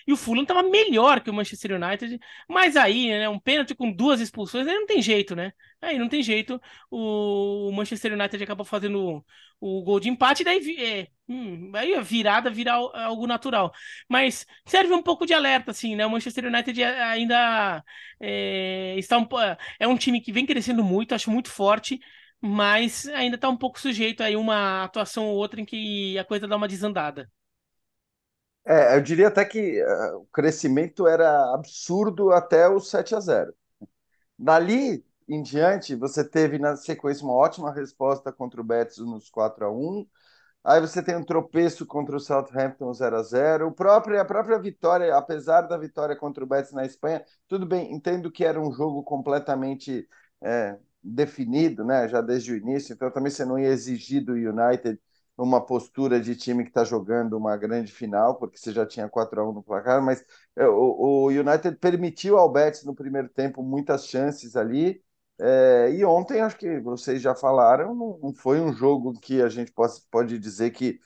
[0.06, 3.90] E o Fulham estava melhor que o Manchester United, mas aí, né, um pênalti com
[3.90, 5.52] duas expulsões, aí não tem jeito, né?
[5.80, 6.60] Aí não tem jeito.
[6.90, 9.24] O Manchester United acaba fazendo
[9.60, 13.72] o, gol de empate, daí é, hum, aí a virada vira algo natural.
[14.08, 16.04] Mas serve um pouco de alerta, assim, né?
[16.06, 17.82] O Manchester United ainda
[18.20, 19.26] é, está um,
[19.78, 21.98] é um time que vem crescendo muito, acho muito forte
[22.40, 26.48] mas ainda está um pouco sujeito aí uma atuação ou outra em que a coisa
[26.48, 27.30] dá uma desandada.
[28.70, 33.52] É, eu diria até que uh, o crescimento era absurdo até o 7 a 0.
[34.38, 39.66] Dali em diante, você teve na sequência uma ótima resposta contra o Betis nos 4
[39.66, 40.06] a 1.
[40.64, 43.68] Aí você tem um tropeço contra o Southampton 0 a 0.
[43.68, 47.92] O próprio, a própria vitória, apesar da vitória contra o Betis na Espanha, tudo bem,
[47.92, 50.08] entendo que era um jogo completamente
[50.40, 55.00] é, definido, né, já desde o início, então também você não ia exigir do United
[55.42, 59.40] uma postura de time que está jogando uma grande final, porque você já tinha 4
[59.40, 60.24] a 1 no placar, mas
[60.56, 65.02] é, o, o United permitiu ao Betis no primeiro tempo muitas chances ali,
[65.38, 69.72] é, e ontem, acho que vocês já falaram, não, foi um jogo que a gente
[69.72, 71.00] pode, pode dizer que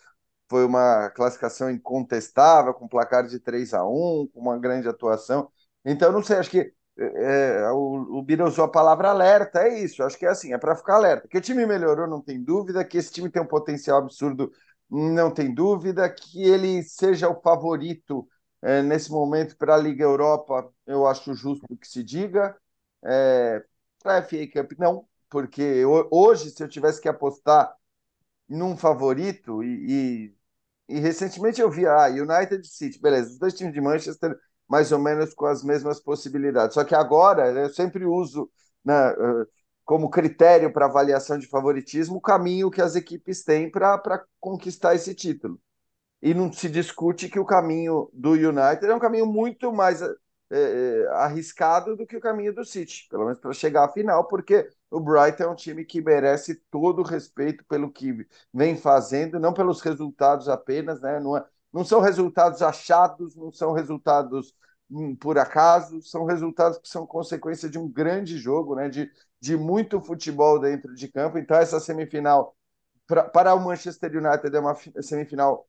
[0.48, 5.50] foi uma classificação incontestável, com placar de 3 a 1 com uma grande atuação.
[5.84, 10.02] Então, não sei, acho que é, o, o Bira usou a palavra alerta, é isso,
[10.02, 11.28] acho que é assim, é para ficar alerta.
[11.28, 14.52] Que o time melhorou, não tem dúvida, que esse time tem um potencial absurdo,
[14.88, 18.28] não tem dúvida, que ele seja o favorito
[18.62, 22.56] é, nesse momento para a Liga Europa, eu acho justo que se diga.
[23.04, 23.64] É,
[24.02, 27.74] para a FA Cup, não, porque hoje, se eu tivesse que apostar
[28.48, 30.34] num favorito, e,
[30.88, 34.38] e, e recentemente eu vi a ah, United City, beleza, os dois times de Manchester
[34.68, 36.74] mais ou menos com as mesmas possibilidades.
[36.74, 38.50] Só que agora eu sempre uso
[38.84, 38.94] né,
[39.84, 45.14] como critério para avaliação de favoritismo o caminho que as equipes têm para conquistar esse
[45.14, 45.60] título.
[46.22, 50.00] E não se discute que o caminho do United é um caminho muito mais
[50.50, 54.68] é, arriscado do que o caminho do City, pelo menos para chegar à final, porque
[54.90, 59.52] o Brighton é um time que merece todo o respeito pelo que vem fazendo, não
[59.52, 61.20] pelos resultados apenas, né?
[61.20, 61.44] Não é,
[61.74, 64.54] não são resultados achados, não são resultados
[64.88, 68.88] hum, por acaso, são resultados que são consequência de um grande jogo, né?
[68.88, 69.10] de,
[69.40, 71.36] de muito futebol dentro de campo.
[71.36, 72.56] Então, essa semifinal,
[73.08, 75.66] pra, para o Manchester United, é uma semifinal,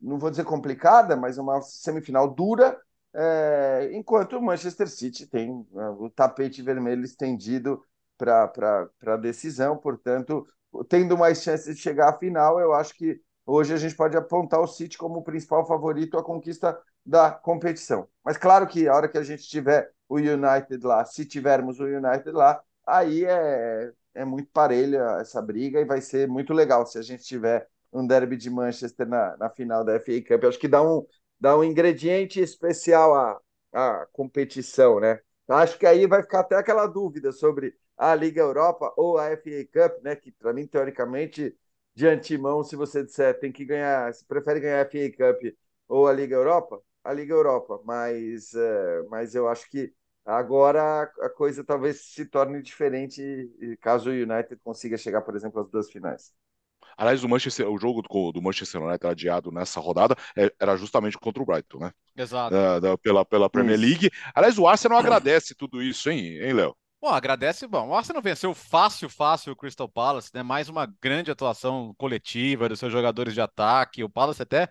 [0.00, 2.78] não vou dizer complicada, mas uma semifinal dura,
[3.14, 7.82] é, enquanto o Manchester City tem né, o tapete vermelho estendido
[8.18, 8.52] para
[9.06, 10.46] a decisão, portanto,
[10.90, 14.60] tendo mais chances de chegar à final, eu acho que hoje a gente pode apontar
[14.60, 18.08] o City como o principal favorito à conquista da competição.
[18.24, 21.84] Mas claro que a hora que a gente tiver o United lá, se tivermos o
[21.84, 26.98] United lá, aí é, é muito parelha essa briga e vai ser muito legal se
[26.98, 30.44] a gente tiver um derby de Manchester na, na final da FA Cup.
[30.44, 31.06] Acho que dá um,
[31.40, 33.40] dá um ingrediente especial à,
[33.72, 35.20] à competição, né?
[35.48, 39.64] Acho que aí vai ficar até aquela dúvida sobre a Liga Europa ou a FA
[39.72, 40.16] Cup, né?
[40.16, 41.56] Que para mim, teoricamente,
[41.94, 45.54] de antemão, se você disser tem que ganhar, se prefere ganhar a FA Cup
[45.88, 49.92] ou a Liga Europa, a Liga Europa, mas, uh, mas eu acho que
[50.24, 53.22] agora a coisa talvez se torne diferente
[53.80, 56.32] caso o United consiga chegar, por exemplo, às duas finais.
[56.96, 61.18] Aliás, o, Manchester, o jogo do, do Manchester United adiado nessa rodada é, era justamente
[61.18, 61.92] contra o Brighton, né?
[62.16, 62.54] Exato.
[62.54, 64.10] Da, da, pela, pela Premier League.
[64.34, 66.76] Aliás, o Arsenal agradece tudo isso, hein, hein Léo?
[67.02, 67.66] Bom, agradece.
[67.66, 70.40] Bom, o Arsenal venceu fácil, fácil o Crystal Palace, né?
[70.40, 74.04] Mais uma grande atuação coletiva dos seus jogadores de ataque.
[74.04, 74.68] O Palace até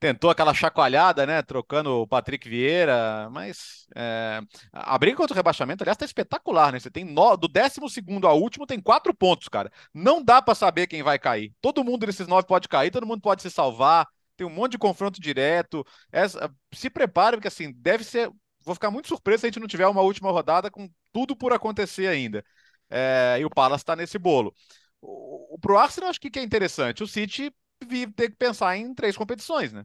[0.00, 1.42] tentou aquela chacoalhada, né?
[1.42, 4.40] Trocando o Patrick Vieira, mas é,
[4.72, 6.80] a briga contra o rebaixamento, aliás, tá espetacular, né?
[6.80, 7.80] Você tem no, do 12
[8.24, 9.72] ao último tem quatro pontos, cara.
[9.94, 11.54] Não dá para saber quem vai cair.
[11.62, 14.06] Todo mundo desses nove pode cair, todo mundo pode se salvar.
[14.36, 15.84] Tem um monte de confronto direto.
[16.12, 18.30] Essa, se prepare, porque assim, deve ser
[18.64, 21.52] vou ficar muito surpreso se a gente não tiver uma última rodada com tudo por
[21.52, 22.44] acontecer ainda.
[22.90, 24.54] É, e o Palace está nesse bolo.
[25.00, 27.02] O, pro Arsenal, acho que, que é interessante.
[27.02, 27.52] O City
[27.86, 29.84] vive ter que pensar em três competições, né?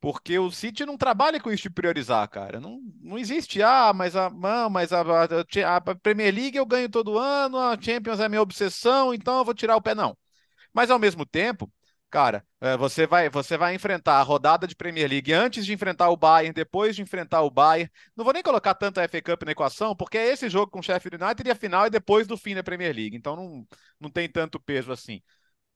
[0.00, 2.58] Porque o City não trabalha com isso de priorizar, cara.
[2.58, 6.88] Não, não existe, ah, mas a, não, mas a, a, a Premier League eu ganho
[6.88, 9.94] todo ano, a Champions é minha obsessão, então eu vou tirar o pé.
[9.94, 10.16] Não.
[10.72, 11.70] Mas ao mesmo tempo,
[12.10, 16.10] Cara, é, você vai, você vai enfrentar a rodada de Premier League antes de enfrentar
[16.10, 17.88] o Bayern, depois de enfrentar o Bayern.
[18.16, 20.80] Não vou nem colocar tanto a FA Cup na equação, porque é esse jogo com
[20.80, 23.16] o Sheffield United e a final é depois do fim da Premier League.
[23.16, 23.66] Então não,
[24.00, 25.22] não tem tanto peso assim.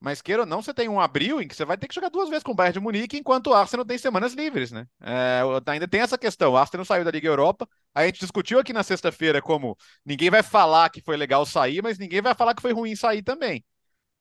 [0.00, 2.10] Mas queira ou não, você tem um abril em que você vai ter que jogar
[2.10, 4.86] duas vezes com o Bayern de Munique, enquanto o Arsenal tem semanas livres, né?
[5.00, 6.52] É, ainda tem essa questão.
[6.52, 7.68] O Arsenal saiu da Liga Europa.
[7.94, 11.98] A gente discutiu aqui na sexta-feira como ninguém vai falar que foi legal sair, mas
[11.98, 13.64] ninguém vai falar que foi ruim sair também.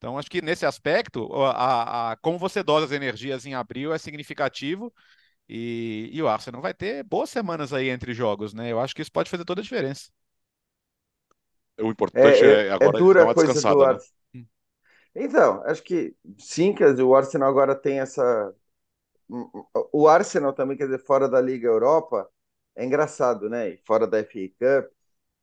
[0.04, 3.98] Então, acho que nesse aspecto, a, a, como você dosa as energias em abril é
[3.98, 4.94] significativo.
[5.48, 8.70] E, e o Arsenal vai ter boas semanas aí entre jogos, né?
[8.70, 10.12] Eu acho que isso pode fazer toda a diferença.
[11.80, 13.86] O importante é, é, é agora é dura dar uma coisa do né?
[13.86, 14.48] Arsenal.
[15.16, 18.54] Então, acho que sim, quer dizer, o Arsenal agora tem essa.
[19.94, 22.30] O Arsenal também, quer dizer, fora da Liga Europa,
[22.76, 23.70] é engraçado, né?
[23.70, 24.92] E Fora da FA Cup.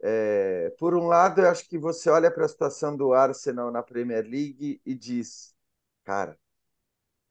[0.02, 0.70] É...
[0.78, 4.24] Por um lado, eu acho que você olha para a situação do Arsenal na Premier
[4.24, 5.54] League e diz,
[6.04, 6.38] cara,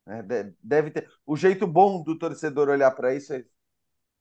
[0.05, 1.09] né, de- deve ter.
[1.26, 3.45] O jeito bom do torcedor olhar para isso é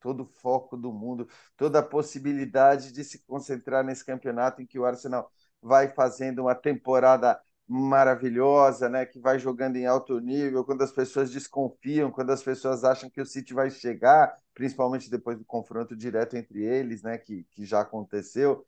[0.00, 4.78] todo o foco do mundo, toda a possibilidade de se concentrar nesse campeonato em que
[4.78, 5.30] o Arsenal
[5.62, 11.30] vai fazendo uma temporada maravilhosa, né, que vai jogando em alto nível, quando as pessoas
[11.30, 16.36] desconfiam, quando as pessoas acham que o City vai chegar, principalmente depois do confronto direto
[16.36, 18.64] entre eles, né, que, que já aconteceu,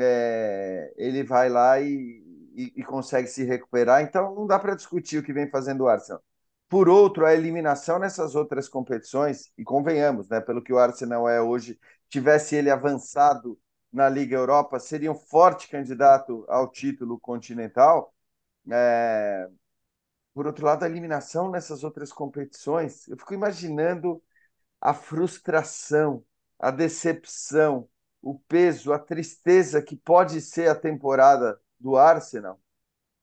[0.00, 1.86] é, ele vai lá e,
[2.56, 4.02] e, e consegue se recuperar.
[4.02, 6.20] Então não dá para discutir o que vem fazendo o Arsenal.
[6.68, 11.40] Por outro, a eliminação nessas outras competições, e convenhamos, né, pelo que o Arsenal é
[11.40, 11.78] hoje,
[12.08, 13.56] tivesse ele avançado
[13.92, 18.12] na Liga Europa, seria um forte candidato ao título continental.
[18.68, 19.48] É...
[20.34, 24.20] Por outro lado, a eliminação nessas outras competições, eu fico imaginando
[24.80, 26.24] a frustração,
[26.58, 27.88] a decepção,
[28.22, 32.60] o peso, a tristeza que pode ser a temporada do Arsenal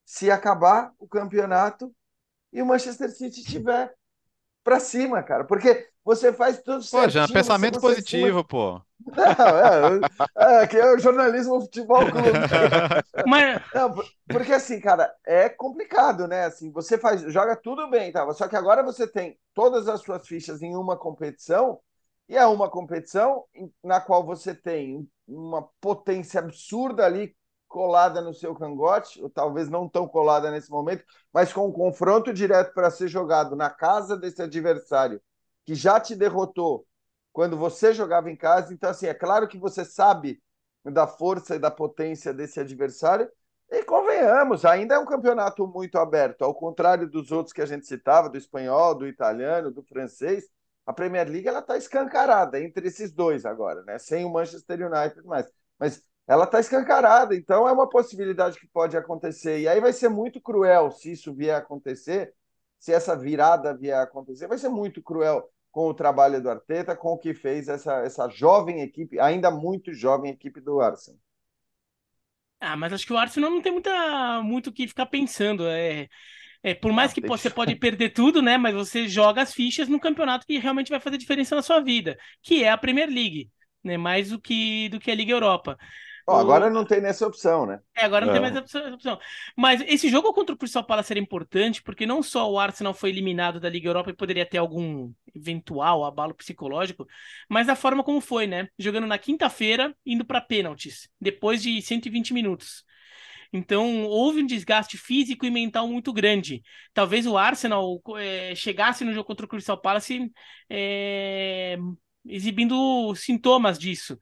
[0.06, 1.94] se acabar o campeonato
[2.54, 3.94] e o Manchester City estiver
[4.64, 5.44] para cima, cara.
[5.44, 7.10] Porque você faz tudo Pô, certinho.
[7.10, 8.82] já, pensamento você positivo, pô.
[9.16, 12.48] Não, é, é, que é o jornalismo futebol clube.
[13.26, 16.46] Mas, Não, por- porque assim, cara, é complicado, né?
[16.46, 18.32] Assim, você faz, joga tudo bem, tá?
[18.34, 21.80] Só que agora você tem todas as suas fichas em uma competição,
[22.28, 23.46] e é uma competição
[23.84, 27.36] na qual você tem uma potência absurda ali
[27.68, 31.04] colada no seu cangote, ou talvez não tão colada nesse momento,
[31.34, 35.22] mas com um confronto direto para ser jogado na casa desse adversário
[35.66, 36.86] que já te derrotou
[37.34, 38.74] quando você jogava em casa.
[38.74, 40.42] Então, assim, é claro que você sabe
[40.84, 43.30] da força e da potência desse adversário.
[43.70, 47.88] E convenhamos, ainda é um campeonato muito aberto, ao contrário dos outros que a gente
[47.88, 50.48] citava, do espanhol, do italiano, do francês.
[50.86, 53.98] A Premier League ela está escancarada entre esses dois agora, né?
[53.98, 55.52] Sem o Manchester United mais.
[55.80, 59.60] Mas ela está escancarada, então é uma possibilidade que pode acontecer.
[59.60, 62.34] E aí vai ser muito cruel se isso vier a acontecer,
[62.80, 66.96] se essa virada vier a acontecer, vai ser muito cruel com o trabalho do Arteta,
[66.96, 71.20] com o que fez essa, essa jovem equipe, ainda muito jovem equipe do Arsenal.
[72.60, 75.68] ah, mas acho que o Arsenal não tem muita, muito o que ficar pensando.
[75.68, 76.08] É,
[76.64, 78.58] é, por mais Ah, que você pode perder tudo, né?
[78.58, 82.18] Mas você joga as fichas no campeonato que realmente vai fazer diferença na sua vida,
[82.44, 83.52] que é a Premier League,
[83.84, 83.98] né?
[83.98, 85.78] Mais do que, do que a Liga Europa.
[86.28, 87.80] Agora não tem nessa opção, né?
[87.98, 88.42] É, agora não tem É.
[88.42, 89.18] mais essa opção.
[89.56, 93.10] Mas esse jogo contra o Crystal Palace era importante, porque não só o Arsenal foi
[93.10, 97.08] eliminado da Liga Europa e poderia ter algum eventual abalo psicológico,
[97.50, 98.68] mas a forma como foi, né?
[98.78, 102.84] Jogando na quinta-feira, indo para pênaltis, depois de 120 minutos.
[103.54, 106.62] Então, houve um desgaste físico e mental muito grande.
[106.94, 110.32] Talvez o Arsenal eh, chegasse no jogo contra o Crystal Palace
[110.70, 111.78] eh,
[112.26, 114.20] exibindo sintomas disso.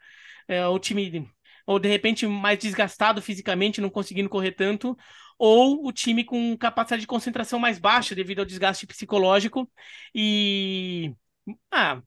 [0.48, 1.28] Eh, o time
[1.66, 4.98] ou de repente mais desgastado fisicamente, não conseguindo correr tanto,
[5.38, 9.70] ou o time com capacidade de concentração mais baixa devido ao desgaste psicológico
[10.14, 11.14] e
[11.72, 12.02] ah,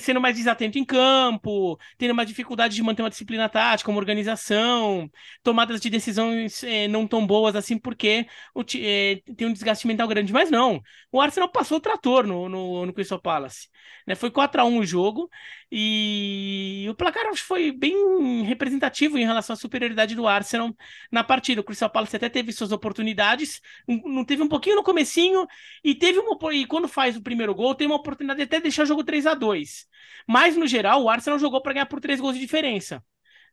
[0.00, 5.10] sendo mais desatento em campo, tendo uma dificuldade de manter uma disciplina tática, uma organização,
[5.42, 10.08] tomadas de decisões eh, não tão boas assim, porque o eh, tem um desgaste mental
[10.08, 10.32] grande.
[10.32, 10.80] Mas não,
[11.12, 13.68] o Arsenal passou o trator no, no, no Crystal Palace.
[14.06, 14.14] Né?
[14.14, 15.30] Foi 4 a 1 o jogo
[15.76, 20.72] e o placar foi bem representativo em relação à superioridade do Arsenal
[21.10, 21.60] na partida.
[21.60, 25.44] O Crystal Palace até teve suas oportunidades, não teve um pouquinho no comecinho
[25.82, 28.84] e teve uma e quando faz o primeiro gol, tem uma oportunidade de até deixar
[28.84, 29.86] o jogo 3 a 2.
[30.28, 33.02] Mas no geral, o Arsenal jogou para ganhar por três gols de diferença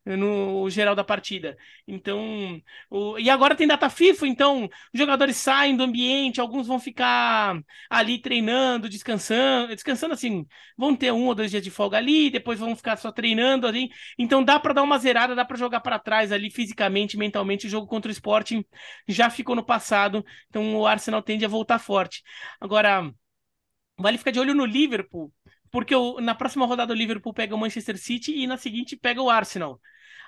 [0.05, 1.55] no geral da partida.
[1.87, 6.79] Então, o- e agora tem data FIFA, então os jogadores saem do ambiente, alguns vão
[6.79, 10.45] ficar ali treinando, descansando, descansando assim,
[10.77, 13.89] vão ter um ou dois dias de folga ali, depois vão ficar só treinando ali.
[14.17, 17.67] Então dá para dar uma zerada, dá para jogar para trás ali fisicamente, mentalmente.
[17.67, 18.63] O jogo contra o Sporting
[19.07, 22.23] já ficou no passado, então o Arsenal tende a voltar forte.
[22.59, 23.11] Agora,
[23.97, 25.31] vale ficar de olho no Liverpool,
[25.71, 29.21] porque o- na próxima rodada o Liverpool pega o Manchester City e na seguinte pega
[29.21, 29.79] o Arsenal.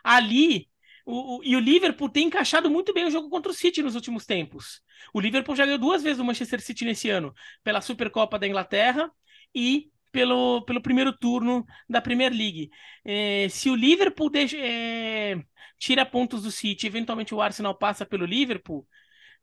[0.04, 0.70] Ali,
[1.06, 3.96] o, o- e o Liverpool tem encaixado muito bem o jogo contra o City nos
[3.96, 4.82] últimos tempos.
[5.14, 7.34] O Liverpool já ganhou duas vezes o Manchester City nesse ano,
[7.64, 9.12] pela Supercopa da Inglaterra
[9.54, 12.70] e pelo, pelo primeiro turno da Premier League.
[13.04, 15.42] É, se o Liverpool deixa- é,
[15.78, 18.88] tira pontos do City, eventualmente o Arsenal passa pelo Liverpool,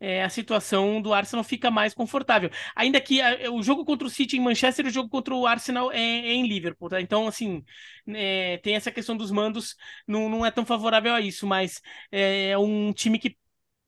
[0.01, 2.51] é, a situação do Arsenal fica mais confortável.
[2.75, 5.47] Ainda que a, o jogo contra o City em Manchester e o jogo contra o
[5.47, 7.01] Arsenal é, é em Liverpool, tá?
[7.01, 7.63] Então, assim,
[8.09, 9.77] é, tem essa questão dos mandos,
[10.09, 11.81] não, não é tão favorável a isso, mas
[12.11, 13.37] é um time que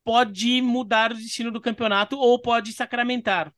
[0.03, 3.51] pode mudar o destino do campeonato ou pode sacramentar.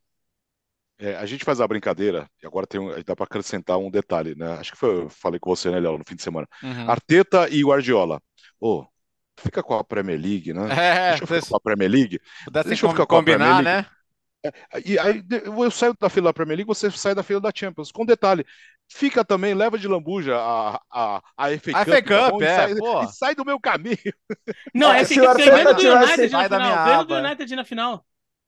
[0.97, 4.53] É, a gente faz a brincadeira, e agora tem, dá para acrescentar um detalhe, né?
[4.53, 6.47] Acho que foi, eu falei com você, né, Léo, no fim de semana.
[6.64, 6.89] Uhum.
[6.89, 8.22] Arteta e Guardiola.
[8.60, 8.88] Ô, oh,
[9.38, 10.67] fica com a Premier League, né?
[10.71, 12.21] É, deixa eu ficar com a Premier League.
[12.51, 13.88] Deixa eu ficar com combinar, a Premier League.
[13.89, 13.95] né?
[14.45, 15.23] É, e aí
[15.57, 17.91] eu saio da fila da Premier League, você sai da fila da Champions.
[17.91, 18.45] Com detalhe,
[18.88, 22.71] fica também, leva de lambuja a, a, a FA Cup, a FA Cup tá é,
[22.71, 23.97] e, sai, e, sai, do meu caminho.
[24.73, 26.86] Não, é, fica ganhando do United na final.
[26.86, 28.05] Ganhando do United na final.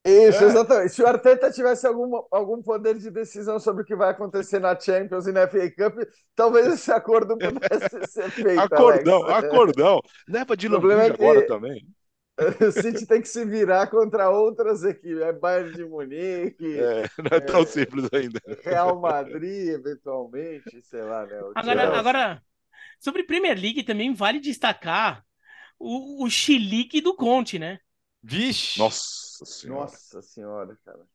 [0.08, 0.46] Isso, é.
[0.46, 0.92] exatamente.
[0.92, 4.78] Se o Arteta tivesse algum, algum poder de decisão sobre o que vai acontecer na
[4.78, 5.98] Champions e na FA Cup,
[6.34, 8.60] talvez esse acordo pudesse ser feito.
[8.60, 9.44] Acordão, Alex.
[9.44, 10.00] acordão.
[10.28, 11.22] Leva de lambuja é que...
[11.22, 11.86] agora também.
[12.38, 15.18] O City tem que se virar contra outras equipes.
[15.22, 16.78] É Bayern de Munique.
[16.78, 18.40] É, não é tão é, simples ainda.
[18.62, 21.36] Real Madrid, eventualmente, sei lá, né?
[21.56, 22.42] Agora, agora,
[23.00, 25.24] sobre Premier League também vale destacar
[25.80, 27.80] o, o chilique do Conte, né?
[28.22, 28.78] Vixe!
[28.78, 29.82] Nossa senhora.
[29.82, 31.06] Nossa senhora, cara.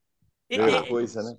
[0.49, 1.37] É, é coisa, né?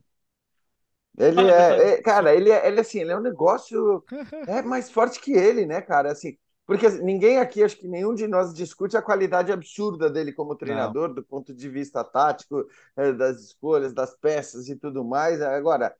[1.16, 4.02] Ele é, é, cara, ele é, ele assim, ele é um negócio
[4.48, 6.10] é mais forte que ele, né, cara?
[6.10, 10.32] Assim, porque assim, ninguém aqui, acho que nenhum de nós discute a qualidade absurda dele
[10.32, 11.14] como treinador, Não.
[11.14, 12.66] do ponto de vista tático,
[12.96, 15.40] é, das escolhas, das peças e tudo mais.
[15.40, 15.94] Agora,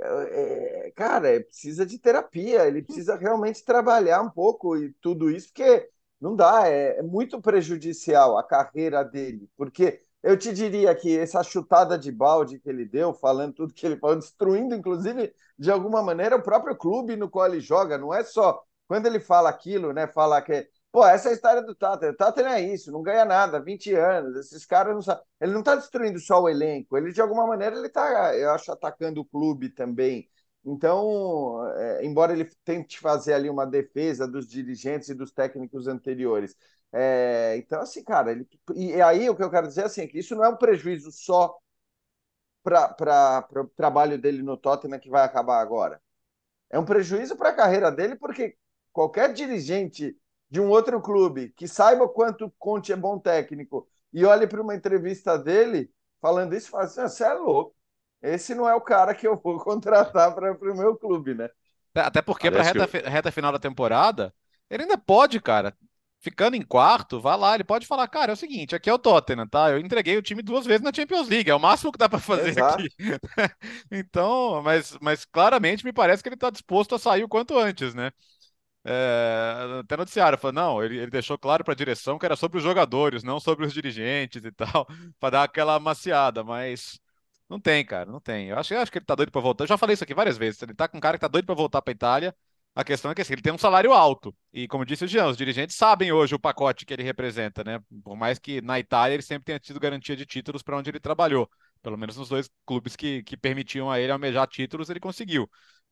[0.00, 5.88] é, cara, precisa de terapia, ele precisa realmente trabalhar um pouco e tudo isso, porque
[6.20, 11.42] não dá, é, é muito prejudicial a carreira dele, porque eu te diria que essa
[11.42, 16.02] chutada de balde que ele deu, falando tudo que ele falou, destruindo, inclusive, de alguma
[16.02, 19.92] maneira, o próprio clube no qual ele joga, não é só quando ele fala aquilo,
[19.92, 20.06] né?
[20.08, 22.10] Fala que, pô, essa é a história do Tata.
[22.10, 25.22] O Tata é isso, não ganha nada, 20 anos, esses caras não sabem.
[25.40, 28.72] Ele não está destruindo só o elenco, ele de alguma maneira ele está, eu acho,
[28.72, 30.28] atacando o clube também.
[30.64, 36.56] Então, é, embora ele tente fazer ali uma defesa dos dirigentes e dos técnicos anteriores.
[36.98, 40.18] É, então, assim, cara, ele, e aí o que eu quero dizer assim, é que
[40.18, 41.58] isso não é um prejuízo só
[42.62, 46.00] para o trabalho dele no Tottenham que vai acabar agora.
[46.70, 48.56] É um prejuízo para a carreira dele, porque
[48.92, 50.16] qualquer dirigente
[50.50, 54.74] de um outro clube que saiba quanto Conte é bom técnico e olhe para uma
[54.74, 57.76] entrevista dele falando isso, fala assim: ah, você é louco
[58.22, 61.48] esse não é o cara que eu vou contratar para o meu clube, né?
[61.94, 64.34] Até porque para a reta, reta final da temporada,
[64.68, 65.76] ele ainda pode, cara.
[66.26, 68.98] Ficando em quarto, vá lá, ele pode falar, cara, é o seguinte, aqui é o
[68.98, 69.70] Tottenham, tá?
[69.70, 72.18] Eu entreguei o time duas vezes na Champions League, é o máximo que dá para
[72.18, 72.82] fazer Exato.
[72.82, 72.88] aqui.
[73.92, 77.94] então, mas, mas claramente me parece que ele está disposto a sair o quanto antes,
[77.94, 78.10] né?
[78.84, 82.58] É, até noticiário, falou, não, ele, ele deixou claro para a direção que era sobre
[82.58, 84.84] os jogadores, não sobre os dirigentes e tal,
[85.20, 86.98] para dar aquela amaciada, mas
[87.48, 88.48] não tem, cara, não tem.
[88.48, 89.62] Eu acho, eu acho que ele tá doido para voltar.
[89.62, 90.60] Eu já falei isso aqui várias vezes.
[90.60, 92.34] Ele tá com um cara que tá doido para voltar para Itália.
[92.76, 94.36] A questão é que assim, ele tem um salário alto.
[94.52, 97.80] E como disse o Jean, os dirigentes sabem hoje o pacote que ele representa, né?
[98.04, 101.00] Por mais que na Itália ele sempre tenha tido garantia de títulos para onde ele
[101.00, 101.48] trabalhou.
[101.82, 105.48] Pelo menos nos dois clubes que, que permitiam a ele almejar títulos, ele conseguiu.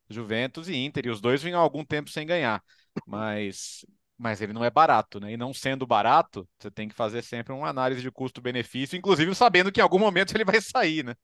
[0.07, 2.63] Juventus e Inter, e os dois vinham algum tempo sem ganhar.
[3.03, 3.83] Mas,
[4.15, 5.31] mas ele não é barato, né?
[5.33, 9.71] E não sendo barato, você tem que fazer sempre uma análise de custo-benefício, inclusive sabendo
[9.71, 11.15] que em algum momento ele vai sair, né?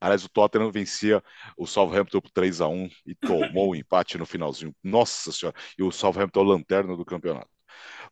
[0.00, 1.22] Aliás, o Tottenham vencia
[1.56, 4.74] o Southampton por 3 a 1 e tomou o empate no finalzinho.
[4.82, 5.56] Nossa senhora!
[5.78, 7.50] E o Southampton é lanterna do campeonato.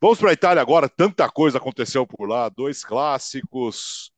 [0.01, 0.89] Vamos para a Itália agora.
[0.89, 2.49] Tanta coisa aconteceu por lá.
[2.49, 4.13] Dois clássicos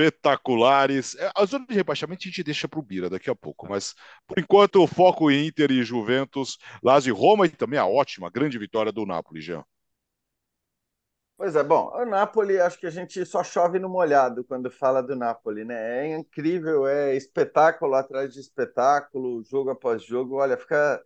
[0.00, 1.14] espetaculares.
[1.16, 3.94] É, a zona de rebaixamento a gente deixa para o Bira daqui a pouco, mas
[4.26, 8.30] por enquanto o foco em Inter e Juventus, Lazio e Roma e também a ótima,
[8.30, 9.64] grande vitória do Napoli, Jean.
[11.40, 15.02] Pois é, bom, o Napoli, acho que a gente só chove no molhado quando fala
[15.02, 16.06] do Napoli, né?
[16.06, 20.36] É incrível, é espetáculo atrás de espetáculo, jogo após jogo.
[20.36, 21.02] Olha, fica.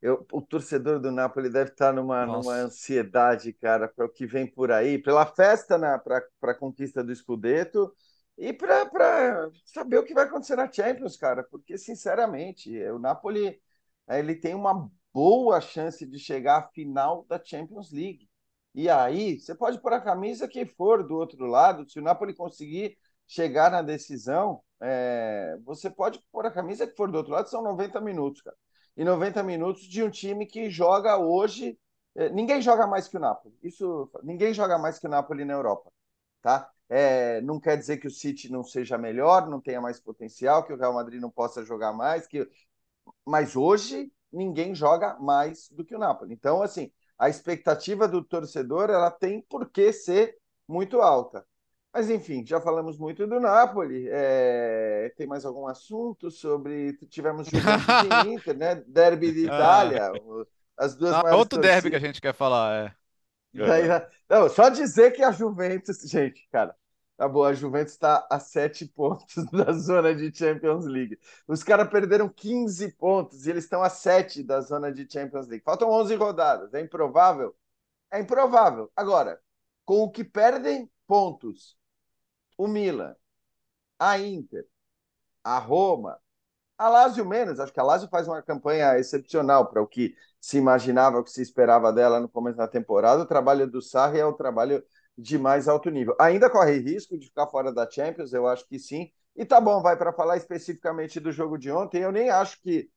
[0.00, 4.46] Eu, o torcedor do Napoli deve estar numa, numa ansiedade, cara, para o que vem
[4.46, 7.92] por aí, pela festa né, para a conquista do Scudetto
[8.38, 13.60] e para saber o que vai acontecer na Champions, cara, porque, sinceramente, o Napoli
[14.08, 18.28] ele tem uma boa chance de chegar à final da Champions League.
[18.74, 22.34] E aí, você pode pôr a camisa que for do outro lado, se o Napoli
[22.34, 22.96] conseguir
[23.26, 27.62] chegar na decisão, é, você pode pôr a camisa que for do outro lado, são
[27.62, 28.56] 90 minutos, cara.
[28.96, 31.78] E 90 minutos de um time que joga hoje.
[32.14, 33.54] É, ninguém joga mais que o Napoli.
[33.62, 35.90] Isso, ninguém joga mais que o Napoli na Europa,
[36.42, 36.70] tá?
[36.88, 40.72] É, não quer dizer que o City não seja melhor, não tenha mais potencial, que
[40.72, 42.46] o Real Madrid não possa jogar mais, que
[43.26, 46.34] mas hoje ninguém joga mais do que o Napoli.
[46.34, 46.90] Então, assim,
[47.22, 51.46] a expectativa do torcedor ela tem por que ser muito alta.
[51.94, 54.08] Mas enfim, já falamos muito do Napoli.
[54.10, 55.12] É...
[55.16, 56.94] Tem mais algum assunto sobre.
[57.08, 57.86] Tivemos Juventus
[58.26, 58.74] e Inter, né?
[58.88, 59.54] Derby de ah.
[59.54, 60.12] Itália.
[60.76, 61.60] As duas Não, outro torcidas.
[61.60, 62.94] derby que a gente quer falar, é.
[63.54, 63.82] Daí,
[64.28, 66.74] não, só dizer que a Juventus, gente, cara,
[67.16, 71.18] tá bom, a Juventus está a sete pontos da zona de Champions League.
[71.46, 75.64] Os caras perderam 15 pontos e eles estão a sete da zona de Champions League.
[75.64, 76.74] Faltam 11 rodadas.
[76.74, 77.54] É improvável?
[78.10, 78.90] É improvável.
[78.96, 79.40] Agora,
[79.84, 81.76] com o que perdem pontos
[82.56, 83.16] o Milan,
[83.98, 84.66] a Inter,
[85.44, 86.18] a Roma,
[86.78, 87.60] a Lazio menos.
[87.60, 91.30] Acho que a Lazio faz uma campanha excepcional para o que se imaginava, o que
[91.30, 93.22] se esperava dela no começo da temporada.
[93.22, 94.84] O trabalho do Sarri é o trabalho
[95.16, 96.16] de mais alto nível.
[96.20, 99.10] Ainda corre risco de ficar fora da Champions, eu acho que sim.
[99.36, 102.02] E tá bom, vai para falar especificamente do jogo de ontem.
[102.02, 102.90] Eu nem acho que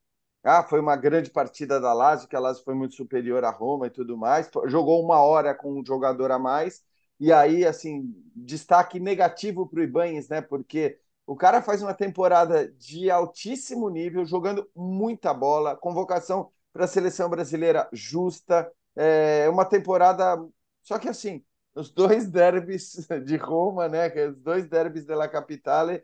[0.43, 3.87] ah, foi uma grande partida da Lazio, que a Lazio foi muito superior à Roma
[3.87, 4.49] e tudo mais.
[4.67, 6.83] Jogou uma hora com um jogador a mais.
[7.19, 10.41] E aí, assim, destaque negativo para o Ibanes, né?
[10.41, 16.87] Porque o cara faz uma temporada de altíssimo nível, jogando muita bola, convocação para a
[16.87, 20.37] seleção brasileira justa, é uma temporada.
[20.83, 21.43] Só que assim,
[21.79, 24.07] os dois derbys de Roma, né?
[24.07, 26.03] É os dois derbys da Capitale,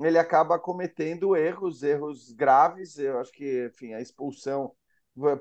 [0.00, 2.98] ele acaba cometendo erros, erros graves.
[2.98, 4.72] Eu acho que, enfim, a expulsão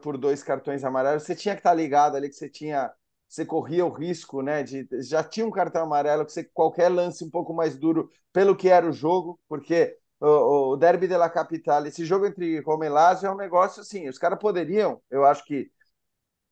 [0.01, 1.23] por dois cartões amarelos.
[1.23, 2.91] Você tinha que estar ligado ali que você tinha
[3.27, 4.63] você corria o risco, né?
[4.63, 8.55] De já tinha um cartão amarelo que você qualquer lance um pouco mais duro pelo
[8.55, 12.85] que era o jogo, porque o, o Derby de la Capitale, esse jogo entre Roma
[12.85, 15.69] e Lazio é um negócio assim, os caras poderiam, eu acho que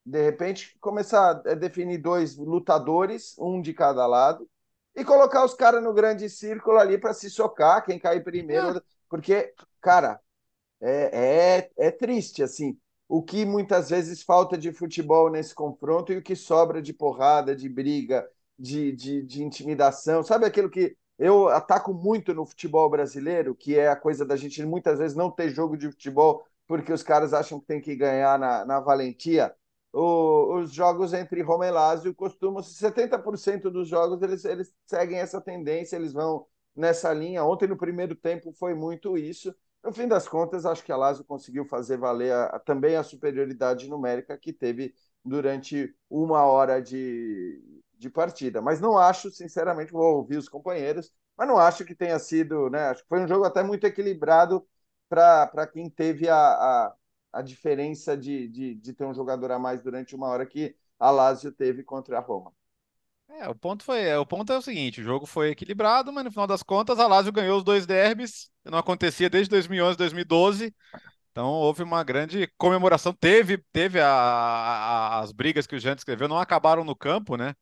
[0.06, 4.50] de repente começar a definir dois lutadores, um de cada lado,
[4.96, 9.54] e colocar os caras no grande círculo ali para se socar, quem cair primeiro, porque,
[9.82, 10.20] cara,
[10.82, 12.78] é, é, é triste, assim
[13.08, 17.56] o que muitas vezes falta de futebol nesse confronto e o que sobra de porrada,
[17.56, 18.28] de briga,
[18.58, 20.24] de, de, de intimidação.
[20.24, 24.66] Sabe aquilo que eu ataco muito no futebol brasileiro, que é a coisa da gente
[24.66, 28.40] muitas vezes não ter jogo de futebol porque os caras acham que tem que ganhar
[28.40, 29.54] na, na valentia?
[29.94, 35.40] O, os jogos entre Roma e Lazio costumam, 70% dos jogos eles, eles seguem essa
[35.40, 37.44] tendência, eles vão nessa linha.
[37.46, 39.56] Ontem, no primeiro tempo, foi muito isso.
[39.84, 43.88] No fim das contas, acho que a Lazio conseguiu fazer valer a, também a superioridade
[43.90, 47.62] numérica que teve durante uma hora de,
[47.98, 48.62] de partida.
[48.62, 52.88] Mas não acho, sinceramente, vou ouvir os companheiros, mas não acho que tenha sido, né?
[52.90, 54.66] Acho que foi um jogo até muito equilibrado
[55.10, 56.96] para quem teve a, a,
[57.34, 61.12] a diferença de, de, de ter um jogador a mais durante uma hora que a
[61.12, 62.54] Lazio teve contra a Roma.
[63.30, 66.24] É, o ponto foi, é, o ponto é o seguinte, o jogo foi equilibrado, mas
[66.24, 70.74] no final das contas a Lazio ganhou os dois derbys, não acontecia desde 2011, 2012.
[71.32, 76.28] Então houve uma grande comemoração, teve, teve a, a, as brigas que o Jean escreveu,
[76.28, 77.56] não acabaram no campo, né?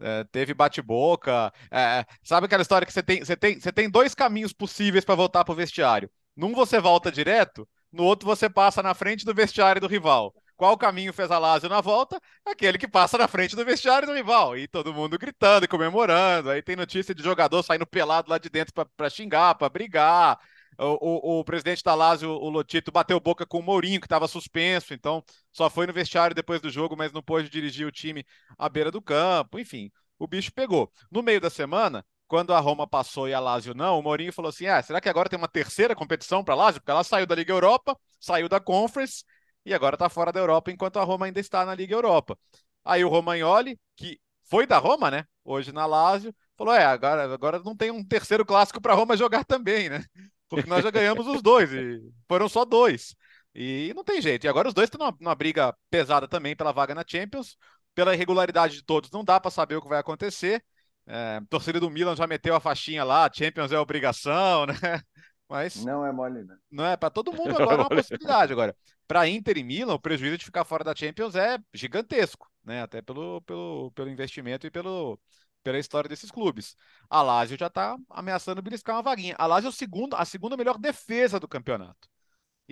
[0.00, 1.52] É, teve bate-boca.
[1.70, 5.14] É, sabe aquela história que você tem, você tem, você tem dois caminhos possíveis para
[5.14, 6.10] voltar para o vestiário.
[6.36, 10.34] Num você volta direto, no outro você passa na frente do vestiário do rival.
[10.56, 12.20] Qual caminho fez a Lazio na volta?
[12.44, 14.58] Aquele que passa na frente do vestiário do rival.
[14.58, 16.50] E todo mundo gritando e comemorando.
[16.50, 20.38] Aí tem notícia de jogador saindo pelado lá de dentro para xingar, para brigar.
[20.78, 24.28] O, o, o, presidente da Lazio, o Lotito, bateu boca com o Mourinho, que estava
[24.28, 25.22] suspenso, então
[25.52, 28.24] só foi no vestiário depois do jogo, mas não pôde dirigir o time
[28.58, 29.58] à beira do campo.
[29.58, 30.90] Enfim, o bicho pegou.
[31.10, 34.50] No meio da semana, quando a Roma passou e a Lazio não, o Mourinho falou
[34.50, 36.80] assim: ah, será que agora tem uma terceira competição para a Lazio?
[36.80, 39.24] Porque ela saiu da Liga Europa, saiu da Conference
[39.66, 42.38] e agora está fora da Europa, enquanto a Roma ainda está na Liga Europa.
[42.84, 45.24] Aí o Romagnoli, que foi da Roma, né?
[45.44, 49.44] Hoje na Lazio, falou: é, agora, agora não tem um terceiro clássico para Roma jogar
[49.44, 50.04] também, né?
[50.48, 53.12] Porque nós já ganhamos os dois, e foram só dois.
[53.52, 54.44] E não tem jeito.
[54.44, 57.56] E agora os dois estão numa, numa briga pesada também pela vaga na Champions.
[57.92, 60.64] Pela irregularidade de todos, não dá para saber o que vai acontecer.
[61.12, 64.74] É, torcida do Milan já meteu a faixinha lá, Champions é obrigação, né?
[65.48, 66.56] Mas não é mole, né?
[66.70, 68.76] Não é para todo mundo agora é uma possibilidade agora.
[69.08, 72.82] Para Inter e Milan, o prejuízo de ficar fora da Champions é gigantesco, né?
[72.82, 75.18] Até pelo, pelo, pelo investimento e pelo,
[75.64, 76.76] pela história desses clubes.
[77.08, 79.34] A Lazio já está ameaçando beliscar uma vaguinha.
[79.36, 82.08] A Lazio é o segundo, a segunda melhor defesa do campeonato.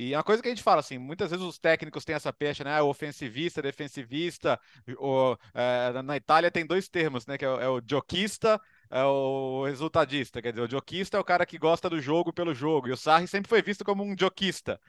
[0.00, 2.32] E é uma coisa que a gente fala assim, muitas vezes os técnicos têm essa
[2.32, 2.80] pecha, né?
[2.80, 4.58] Ofensivista, defensivista.
[4.96, 7.36] O, é, na Itália tem dois termos, né?
[7.36, 10.40] Que é, é o joquista é o resultadista.
[10.40, 12.86] Quer dizer, o joquista é o cara que gosta do jogo pelo jogo.
[12.86, 14.80] E o Sarri sempre foi visto como um joquista.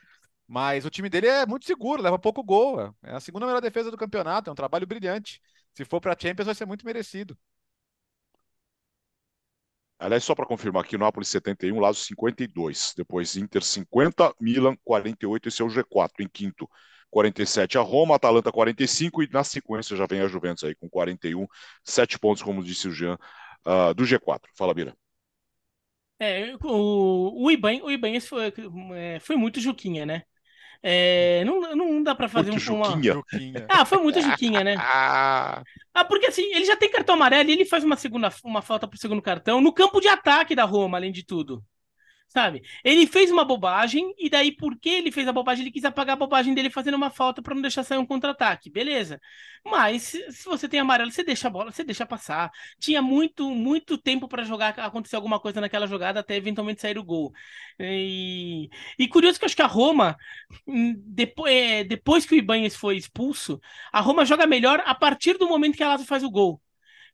[0.47, 2.79] Mas o time dele é muito seguro, leva pouco gol.
[3.03, 5.41] É a segunda melhor defesa do campeonato, é um trabalho brilhante.
[5.75, 7.35] Se for para Champions, vai ser muito merecido.
[9.99, 12.93] Aliás, só para confirmar aqui, Nápoles 71, Lazio 52.
[12.95, 16.69] Depois Inter 50, Milan 48, esse é o G4 em quinto.
[17.09, 21.45] 47 a Roma, Atalanta 45 e na sequência já vem a Juventus aí com 41,
[21.83, 23.17] 7 pontos, como disse o Jean,
[23.65, 24.49] uh, do G4.
[24.55, 24.95] Fala, Bira.
[26.19, 28.53] É, o, o Ibanez, o Ibanez foi,
[28.93, 30.23] é, foi muito Juquinha, né?
[30.81, 33.01] É, não, não dá para fazer muito uma.
[33.01, 33.65] Juquinha.
[33.67, 34.75] Ah, foi muito Juquinha, né?
[34.79, 38.87] ah, porque assim, ele já tem cartão amarelo e ele faz uma segunda uma falta
[38.87, 41.63] pro segundo cartão no campo de ataque da Roma, além de tudo
[42.29, 42.61] sabe?
[42.83, 46.19] Ele fez uma bobagem, e daí, porque ele fez a bobagem, ele quis apagar a
[46.19, 49.19] bobagem dele fazendo uma falta para não deixar sair um contra-ataque, beleza.
[49.65, 52.51] Mas, se você tem amarelo, você deixa a bola, você deixa passar.
[52.79, 57.03] Tinha muito, muito tempo para jogar, acontecer alguma coisa naquela jogada, até eventualmente sair o
[57.03, 57.33] gol.
[57.79, 60.15] E, e curioso que eu acho que a Roma,
[60.67, 63.59] hum, depois, é, depois que o Ibanez foi expulso,
[63.91, 66.61] a Roma joga melhor a partir do momento que a Lazio faz o gol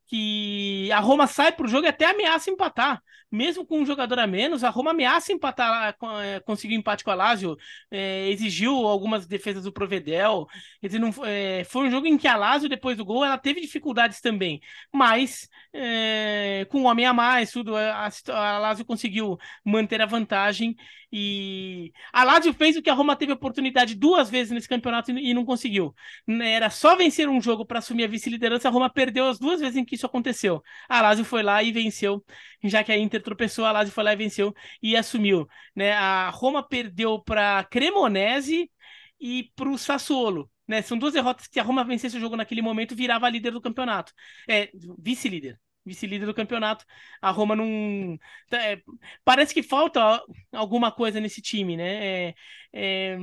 [0.08, 3.02] que a Roma sai para o jogo e até ameaça empatar.
[3.32, 7.16] Mesmo com um jogador a menos, a Roma ameaça empatar, é, conseguiu empate com a
[7.16, 7.58] Lazio,
[7.92, 10.48] é, exigiu algumas defesas do Provedel.
[10.80, 13.60] Quer não, é, foi um jogo em que a Lazio, depois do gol, ela teve
[13.60, 14.62] dificuldades também.
[14.94, 20.76] Mas, é, com um homem a mais, tudo, a, a Lazio conseguiu manter a vantagem.
[21.18, 25.34] E a Lazio fez o que a Roma teve oportunidade duas vezes nesse campeonato e
[25.34, 25.96] não conseguiu.
[26.28, 29.78] Era só vencer um jogo para assumir a vice-liderança, a Roma perdeu as duas vezes
[29.78, 30.62] em que isso aconteceu.
[30.90, 32.22] A Lazio foi lá e venceu,
[32.62, 34.54] já que a Inter tropeçou, a Lazio foi lá e venceu
[34.84, 35.48] e assumiu.
[35.74, 35.94] Né?
[35.94, 38.70] A Roma perdeu para Cremonese
[39.18, 40.52] e para o Sassuolo.
[40.68, 40.82] Né?
[40.82, 44.12] São duas derrotas que a Roma vencesse o jogo naquele momento virava líder do campeonato.
[44.50, 46.86] É, vice-líder vice-líder do campeonato.
[47.22, 48.18] A Roma não.
[48.50, 48.82] Tá, é,
[49.24, 50.22] parece que falta
[50.52, 52.28] alguma coisa nesse time, né?
[52.30, 52.36] É,
[52.74, 53.18] é,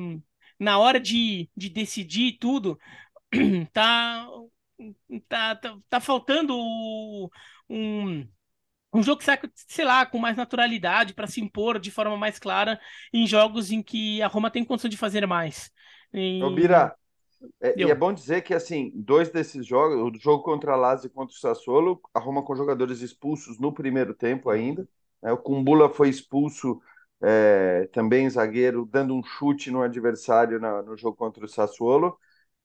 [0.58, 2.78] na hora de, de decidir tudo,
[3.72, 4.26] tá,
[5.28, 6.56] tá, tá, tá faltando
[7.68, 8.28] um,
[8.92, 12.38] um jogo que sai, sei lá, com mais naturalidade para se impor de forma mais
[12.38, 12.78] clara
[13.12, 15.70] em jogos em que a Roma tem condição de fazer mais.
[16.12, 16.42] E...
[16.42, 16.94] Ô, Bira,
[17.60, 21.06] é, e é bom dizer que, assim, dois desses jogos, o jogo contra a Lazio
[21.06, 24.86] e contra o Sassuolo, a Roma com jogadores expulsos no primeiro tempo ainda.
[25.22, 25.32] Né?
[25.32, 26.80] O Kumbula foi expulso
[27.20, 32.18] é, também, zagueiro, dando um chute no adversário na, no jogo contra o Sassuolo.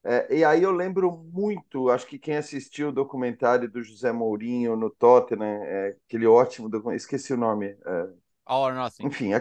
[0.04, 4.76] É, e aí eu lembro muito, acho que quem assistiu o documentário do José Mourinho
[4.76, 7.76] no Tottenham, é, aquele ótimo documentário, esqueci o nome.
[7.86, 8.08] É,
[8.46, 9.06] All or Nothing.
[9.06, 9.32] Enfim,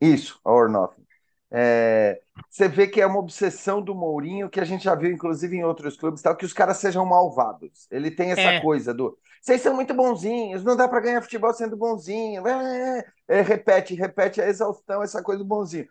[0.00, 1.06] isso, All or Nothing.
[1.50, 5.56] É, você vê que é uma obsessão do Mourinho, que a gente já viu, inclusive,
[5.56, 7.86] em outros clubes, tal, que os caras sejam malvados.
[7.90, 8.60] Ele tem essa é.
[8.60, 9.18] coisa do.
[9.42, 12.46] Vocês são muito bonzinhos, não dá para ganhar futebol sendo bonzinho.
[12.46, 15.88] É, é, repete, repete a exaustão, essa coisa do bonzinho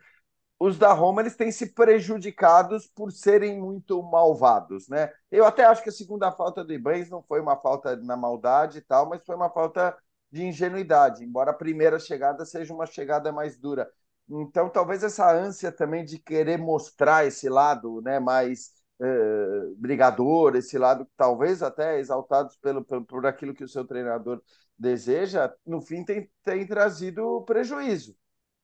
[0.59, 5.11] os da Roma eles têm se prejudicados por serem muito malvados, né?
[5.31, 8.79] Eu até acho que a segunda falta do Ibanez não foi uma falta na maldade
[8.79, 9.97] e tal, mas foi uma falta
[10.29, 13.89] de ingenuidade, embora a primeira chegada seja uma chegada mais dura.
[14.29, 20.77] Então, talvez essa ânsia também de querer mostrar esse lado, né, mais uh, brigador, esse
[20.77, 24.41] lado talvez até exaltados pelo, pelo por aquilo que o seu treinador
[24.77, 28.15] deseja, no fim tem, tem trazido prejuízo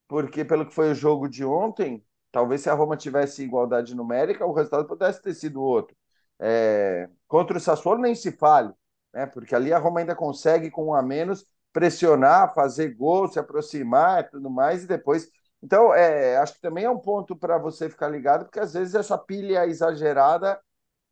[0.07, 4.45] porque pelo que foi o jogo de ontem, talvez se a Roma tivesse igualdade numérica,
[4.45, 5.95] o resultado pudesse ter sido outro.
[6.39, 8.73] É, contra o Sassuolo nem se fale,
[9.13, 9.25] né?
[9.25, 14.21] porque ali a Roma ainda consegue, com um a menos, pressionar, fazer gol, se aproximar
[14.21, 15.29] e tudo mais, e depois.
[15.65, 18.93] Então, é, acho que também é um ponto para você ficar ligado, porque às vezes
[18.93, 20.61] essa pilha exagerada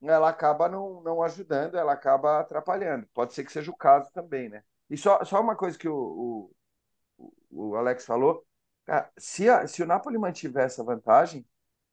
[0.03, 3.07] ela acaba não, não ajudando, ela acaba atrapalhando.
[3.13, 4.61] Pode ser que seja o caso também, né?
[4.89, 6.51] E só, só uma coisa que o,
[7.17, 8.45] o, o Alex falou,
[8.85, 11.45] Cara, se, a, se o Napoli mantiver essa vantagem,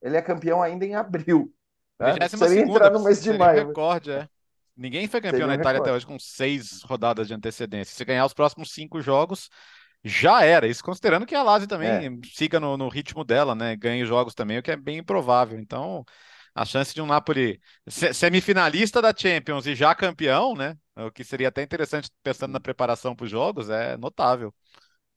[0.02, 1.52] ele é campeão ainda em abril.
[1.98, 2.28] Né?
[2.28, 3.68] Seria entrar no mês de maio.
[3.68, 4.28] Recorde, é.
[4.76, 7.94] Ninguém foi campeão na Itália até hoje com seis rodadas de antecedência.
[7.94, 9.50] Se ganhar os próximos cinco jogos,
[10.04, 10.66] já era.
[10.66, 12.10] Isso considerando que a Lazio também é.
[12.32, 13.76] siga no, no, ritmo dela, né?
[13.76, 15.58] Ganhe jogos também, o que é bem improvável.
[15.58, 16.04] Então,
[16.54, 20.76] a chance de um Napoli semifinalista da Champions e já campeão, né?
[20.96, 24.54] O que seria até interessante pensando na preparação para os jogos, é notável.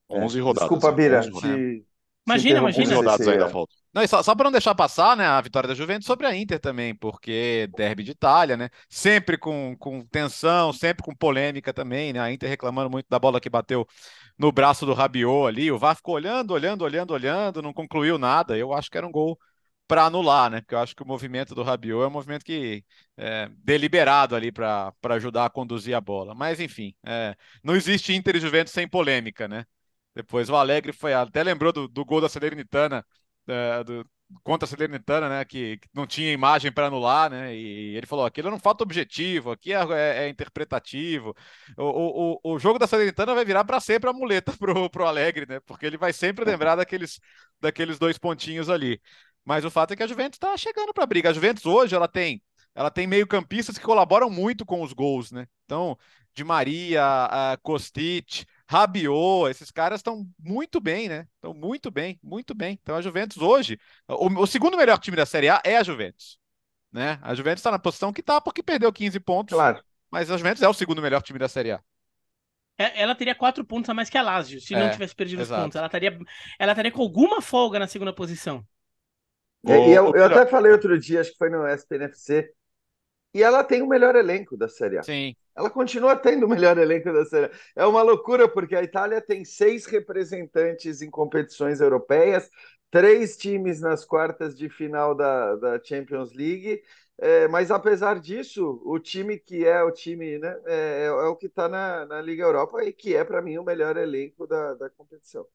[0.09, 0.69] 11 é, rodadas.
[0.69, 1.21] Desculpa, Bira.
[1.21, 1.85] Te...
[2.25, 2.85] Imagina, imagina.
[2.85, 3.75] 11 rodadas ainda faltam.
[3.93, 6.59] Não, só, só para não deixar passar, né, a vitória da Juventus sobre a Inter
[6.59, 12.19] também, porque derby de Itália, né, sempre com, com tensão, sempre com polêmica também, né,
[12.19, 13.85] a Inter reclamando muito da bola que bateu
[14.37, 18.57] no braço do Rabiot ali, o VAR ficou olhando, olhando, olhando, olhando, não concluiu nada,
[18.57, 19.37] eu acho que era um gol
[19.87, 22.83] para anular, né, porque eu acho que o movimento do Rabiot é um movimento que
[23.17, 28.37] é deliberado ali para ajudar a conduzir a bola, mas enfim, é, não existe Inter
[28.37, 29.65] e Juventus sem polêmica, né,
[30.15, 33.05] depois o Alegre foi até lembrou do, do gol da Salernitana,
[33.47, 34.05] é, do,
[34.43, 35.45] contra a Salernitana, né?
[35.45, 37.55] Que, que não tinha imagem para anular, né?
[37.55, 41.35] E ele falou: aquilo não falta objetivo, aqui é, é, é interpretativo.
[41.77, 45.45] O, o, o jogo da Salernitana vai virar para sempre a muleta pro, pro Alegre,
[45.47, 45.59] né?
[45.61, 47.19] Porque ele vai sempre lembrar daqueles,
[47.59, 49.01] daqueles dois pontinhos ali.
[49.45, 51.29] Mas o fato é que a Juventus está chegando para a briga.
[51.29, 52.41] A Juventus hoje ela tem
[52.75, 55.47] ela tem meio-campistas que colaboram muito com os gols, né?
[55.65, 55.97] Então,
[56.33, 61.27] Di Maria, uh, Kostic, Rabiot, esses caras estão muito bem, né?
[61.35, 62.79] Estão muito bem, muito bem.
[62.81, 66.39] Então a Juventus hoje, o, o segundo melhor time da Série A é a Juventus.
[66.91, 67.19] Né?
[67.21, 69.53] A Juventus está na posição que está porque perdeu 15 pontos.
[69.53, 69.83] Claro.
[70.11, 71.81] Mas a Juventus é o segundo melhor time da Série A.
[72.77, 75.41] É, ela teria quatro pontos a mais que a Lazio, se é, não tivesse perdido
[75.41, 75.59] exato.
[75.59, 75.75] os pontos.
[75.75, 76.19] Ela estaria,
[76.59, 78.65] ela estaria com alguma folga na segunda posição.
[79.65, 82.51] E, e eu, eu, até falei outro dia, acho que foi no SPNFC,
[83.33, 85.03] e ela tem o melhor elenco da Série A.
[85.03, 85.35] Sim.
[85.55, 87.51] Ela continua tendo o melhor elenco da Série A.
[87.75, 92.49] É uma loucura, porque a Itália tem seis representantes em competições europeias,
[92.89, 96.81] três times nas quartas de final da, da Champions League.
[97.19, 101.35] É, mas apesar disso, o time que é o time, né, é, é, é o
[101.35, 104.73] que está na, na Liga Europa e que é, para mim, o melhor elenco da,
[104.73, 105.45] da competição.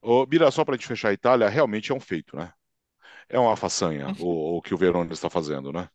[0.00, 2.52] Ô, Bira, só para a gente fechar a Itália, realmente é um feito, né?
[3.28, 5.88] É uma façanha o, o que o Verona está fazendo, né?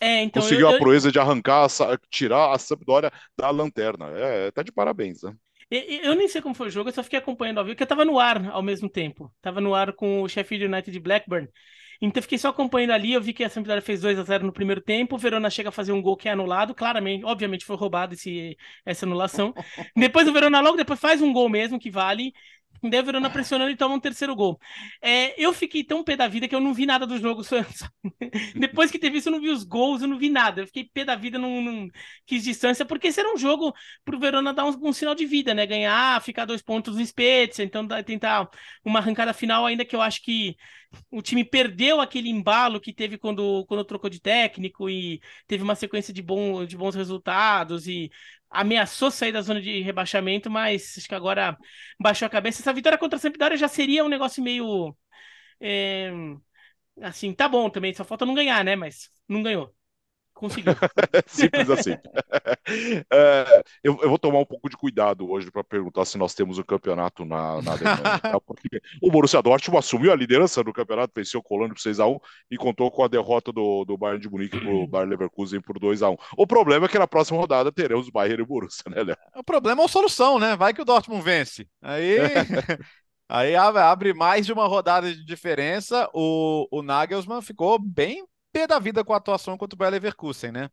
[0.00, 1.68] É, então Conseguiu eu, a proeza de arrancar,
[2.10, 4.06] tirar a Sampdoria da lanterna.
[4.16, 5.34] É, tá de parabéns, né?
[5.70, 7.88] Eu nem sei como foi o jogo, eu só fiquei acompanhando ao vivo, porque eu
[7.88, 9.32] tava no ar ao mesmo tempo.
[9.40, 11.48] Tava no ar com o Sheffield United de Blackburn.
[12.02, 14.52] Então fiquei só acompanhando ali, eu vi que a Sampdoria fez 2 a 0 no
[14.52, 17.76] primeiro tempo, o Verona chega a fazer um gol que é anulado, claramente, obviamente foi
[17.76, 19.52] roubado esse, essa anulação.
[19.94, 22.32] depois o Verona logo depois faz um gol mesmo que vale,
[22.82, 24.58] O Verona pressionando e toma um terceiro gol.
[25.02, 27.42] É, eu fiquei tão pé da vida que eu não vi nada do jogo.
[28.58, 30.62] Depois que teve isso, eu não vi os gols, eu não vi nada.
[30.62, 31.88] Eu fiquei pé da vida, não, não
[32.26, 33.74] quis distância, porque era um jogo
[34.04, 35.66] pro Verona dar um, um, sinal de vida, né?
[35.66, 38.48] Ganhar, ficar dois pontos no Spezia, então tentar
[38.84, 40.56] uma arrancada final, ainda que eu acho que
[41.10, 45.74] o time perdeu aquele embalo que teve quando, quando trocou de técnico e teve uma
[45.74, 48.10] sequência de, bom, de bons resultados e
[48.50, 51.56] ameaçou sair da zona de rebaixamento, mas acho que agora
[52.00, 52.62] baixou a cabeça.
[52.62, 54.96] Essa vitória contra a Sampdoria já seria um negócio meio.
[55.60, 56.10] É,
[57.02, 58.76] assim, tá bom também, só falta não ganhar, né?
[58.76, 59.74] Mas não ganhou.
[60.40, 60.72] Conseguiu.
[61.28, 61.96] Simples assim.
[63.12, 66.58] É, eu, eu, vou tomar um pouco de cuidado hoje para perguntar se nós temos
[66.58, 68.20] um campeonato na, na Alemanha.
[68.20, 68.40] Tá?
[68.40, 72.20] Porque o Borussia Dortmund assumiu a liderança do campeonato, venceu o Colônia por 6x1
[72.50, 75.78] e contou com a derrota do, do Bayern de Munique para o Bayern Leverkusen por
[75.78, 76.16] 2x1.
[76.36, 79.16] O problema é que na próxima rodada teremos Bayern e Borussia, né, Léo?
[79.34, 80.56] O problema é a solução, né?
[80.56, 81.68] Vai que o Dortmund vence.
[81.82, 82.18] Aí.
[83.28, 86.08] Aí abre mais de uma rodada de diferença.
[86.12, 90.52] O, o Nagelsmann ficou bem pé da vida com a atuação contra o Bayer Leverkusen,
[90.52, 90.68] né?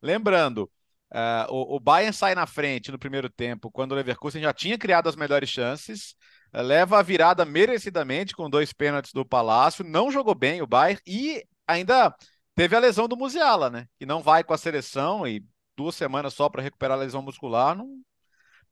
[0.00, 0.70] Lembrando,
[1.12, 4.78] uh, o, o Bayern sai na frente no primeiro tempo, quando o Leverkusen já tinha
[4.78, 6.14] criado as melhores chances,
[6.54, 11.00] uh, leva a virada merecidamente com dois pênaltis do Palácio, não jogou bem o Bayern
[11.06, 12.14] e ainda
[12.54, 13.86] teve a lesão do Musiala, né?
[13.98, 15.44] Que não vai com a seleção e
[15.76, 18.00] duas semanas só para recuperar a lesão muscular, não,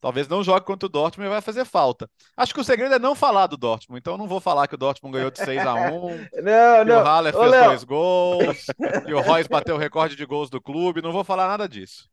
[0.01, 2.09] Talvez não jogue contra o Dortmund e vai fazer falta.
[2.35, 4.77] Acho que o segredo é não falar do Dortmund, então não vou falar que o
[4.77, 6.95] Dortmund ganhou de 6 a 1 não, que não.
[6.95, 7.63] o Haller fez Léo.
[7.63, 8.73] dois gols,
[9.05, 12.09] que o Royce bateu o recorde de gols do clube, não vou falar nada disso.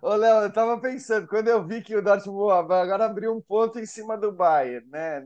[0.00, 3.78] Ô, Léo, eu tava pensando, quando eu vi que o Dortmund agora abriu um ponto
[3.78, 5.24] em cima do Bayern, né?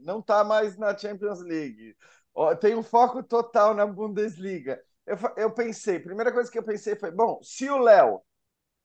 [0.00, 1.96] Não tá mais na Champions League.
[2.60, 4.80] Tem um foco total na Bundesliga.
[5.06, 8.20] Eu, eu pensei, primeira coisa que eu pensei foi, bom, se o Léo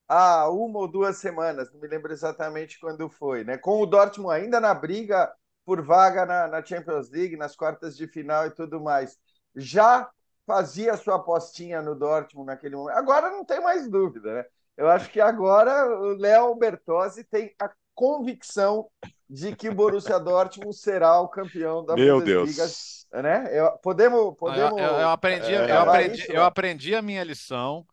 [0.08, 3.58] há uma ou duas semanas, não me lembro exatamente quando foi, né?
[3.58, 5.32] Com o Dortmund ainda na briga
[5.66, 9.18] por vaga na, na Champions League, nas quartas de final e tudo mais.
[9.56, 10.10] Já
[10.46, 12.98] fazia sua apostinha no Dortmund naquele momento.
[12.98, 14.46] Agora não tem mais dúvida, né?
[14.78, 18.88] Eu acho que agora o Léo Bertozzi tem a convicção
[19.28, 22.64] de que o Borussia Dortmund será o campeão da Meu Bundesliga.
[22.64, 23.08] Deus.
[23.14, 23.50] Né?
[23.52, 24.80] Eu, podemos, podemos.
[24.80, 27.86] Eu, eu aprendi, é, eu, aprendi, isso, eu aprendi a minha lição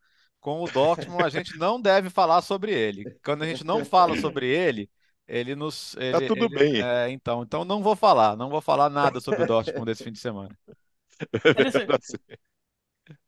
[0.43, 3.05] com o Dortmund, a gente não deve falar sobre ele.
[3.25, 4.91] Quando a gente não fala sobre ele,
[5.27, 5.97] ele nos.
[5.97, 6.83] Ele, tá tudo ele, bem.
[6.83, 10.13] É, então, então não vou falar, não vou falar nada sobre o Dortmund desse fim
[10.13, 10.51] de semana.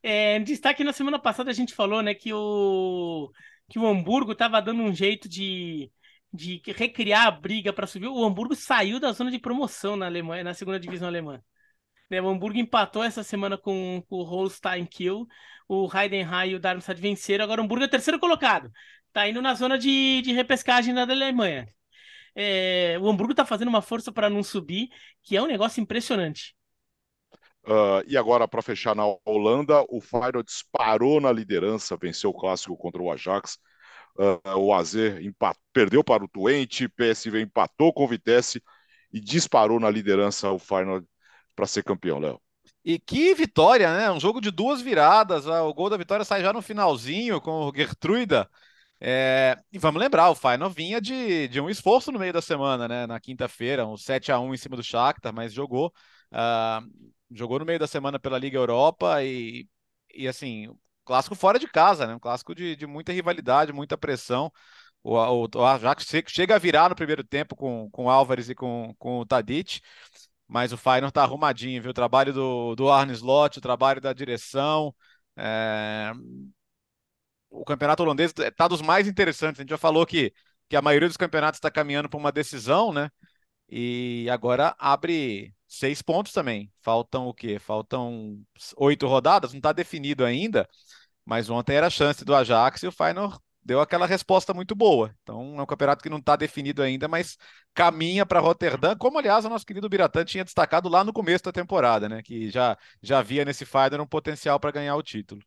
[0.03, 3.31] É, destaque na semana passada a gente falou, né, que o
[3.69, 5.91] que o Hamburgo estava dando um jeito de,
[6.33, 8.09] de recriar a briga para subir.
[8.09, 11.41] O Hamburgo saiu da zona de promoção na Alemanha, na segunda divisão alemã.
[12.11, 15.27] Né, o Hamburgo empatou essa semana com, com o Holstein Kiel.
[15.69, 17.45] O Heidenheim e o Darmstadt venceram.
[17.45, 18.71] Agora o Hamburgo é terceiro colocado.
[19.13, 21.67] Tá indo na zona de, de repescagem da Alemanha.
[22.35, 24.89] É, o Hamburgo tá fazendo uma força para não subir,
[25.23, 26.55] que é um negócio impressionante.
[27.67, 32.77] Uh, e agora, para fechar na Holanda, o Feyenoord disparou na liderança, venceu o clássico
[32.77, 33.59] contra o Ajax.
[34.17, 34.95] Uh, o AZ
[35.73, 38.63] perdeu para o Twente, PSV empatou com o Vitesse
[39.13, 41.07] e disparou na liderança o Feyenoord
[41.55, 42.41] para ser campeão, Léo.
[42.85, 44.11] E que vitória, né?
[44.11, 45.49] Um jogo de duas viradas.
[45.49, 48.49] Ah, o gol da vitória sai já no finalzinho com o Gertruida.
[49.01, 49.57] É...
[49.73, 53.07] E vamos lembrar, o Final vinha de, de um esforço no meio da semana, né?
[53.07, 55.93] Na quinta-feira, um 7 a 1 em cima do Shakhtar, mas jogou.
[56.33, 57.15] Uh...
[57.31, 59.67] Jogou no meio da semana pela Liga Europa e,
[60.15, 60.69] e assim,
[61.05, 62.15] clássico fora de casa, né?
[62.15, 64.53] Um clássico de, de muita rivalidade, muita pressão.
[65.03, 68.55] O, o, o Ajax chega a virar no primeiro tempo com, com o Álvares e
[68.55, 69.81] com, com o Tadic,
[70.47, 71.91] mas o Feyenoord está arrumadinho, viu?
[71.91, 74.95] O trabalho do, do Arne Slot, o trabalho da direção.
[75.37, 76.13] É...
[77.51, 79.61] O campeonato holandês está dos mais interessantes.
[79.61, 80.33] A gente já falou que,
[80.69, 83.11] que a maioria dos campeonatos está caminhando para uma decisão, né?
[83.69, 86.73] E agora abre seis pontos também.
[86.83, 87.59] Faltam o quê?
[87.59, 88.41] Faltam
[88.77, 90.69] oito rodadas, não está definido ainda,
[91.25, 95.15] mas ontem era a chance do Ajax e o Feyenoord deu aquela resposta muito boa.
[95.23, 97.37] Então é um campeonato que não está definido ainda, mas
[97.75, 101.53] caminha para Roterdã, como aliás o nosso querido Biratã tinha destacado lá no começo da
[101.53, 102.23] temporada, né?
[102.23, 105.43] Que já, já via nesse Feyenoord um potencial para ganhar o título.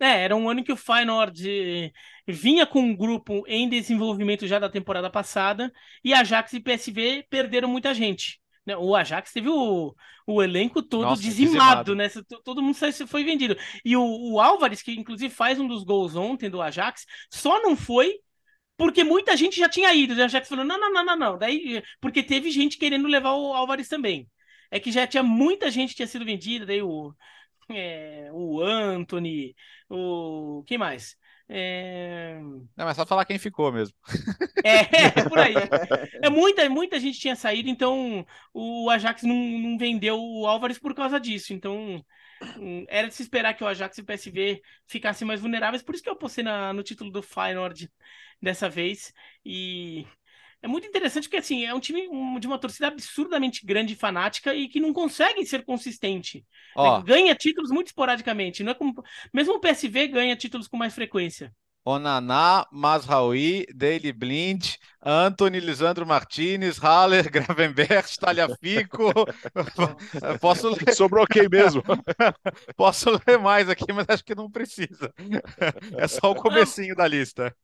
[0.00, 1.92] É, era um ano que o Feyenoord
[2.26, 5.72] vinha com um grupo em desenvolvimento já da temporada passada
[6.02, 8.40] e Ajax e PSV perderam muita gente.
[8.78, 9.94] O Ajax teve o,
[10.26, 12.08] o elenco todo Nossa, dizimado, dizimado, né?
[12.42, 13.56] Todo mundo foi vendido.
[13.84, 17.76] E o, o Álvares, que inclusive faz um dos gols ontem do Ajax, só não
[17.76, 18.20] foi
[18.76, 20.14] porque muita gente já tinha ido.
[20.14, 21.38] O Ajax falou: não, não, não, não, não.
[21.38, 24.28] Daí, porque teve gente querendo levar o Álvares também.
[24.70, 27.14] É que já tinha muita gente que tinha sido vendida, daí o,
[27.70, 29.54] é, o Anthony,
[29.88, 30.64] o.
[30.66, 31.16] Quem mais?
[31.48, 32.38] É...
[32.76, 33.94] Não, mas só falar quem ficou mesmo.
[34.64, 35.54] É, é por aí.
[36.22, 40.94] É, muita, muita gente tinha saído, então o Ajax não, não vendeu o Álvares por
[40.94, 41.52] causa disso.
[41.52, 42.02] Então
[42.58, 45.82] hum, era de se esperar que o Ajax e o PSV ficassem mais vulneráveis.
[45.82, 47.90] Por isso que eu postei na, no título do Feyenoord
[48.40, 49.12] dessa vez.
[49.44, 50.06] E
[50.64, 52.08] é muito interessante porque assim, é um time
[52.40, 56.42] de uma torcida absurdamente grande e fanática e que não consegue ser consistente.
[56.74, 57.04] Ó, né?
[57.04, 58.64] Ganha títulos muito esporadicamente.
[58.64, 58.94] Não é como...
[59.30, 61.52] Mesmo o PSV ganha títulos com mais frequência.
[61.84, 69.12] Onaná, Masraoui, Daily Blind, Anthony, Lisandro Martinez, Haller, Gravenberg, Talhafico.
[70.40, 70.94] Posso ler...
[70.94, 71.82] Sobrou quem mesmo?
[72.74, 75.12] Posso ler mais aqui, mas acho que não precisa.
[75.98, 77.54] É só o comecinho da lista.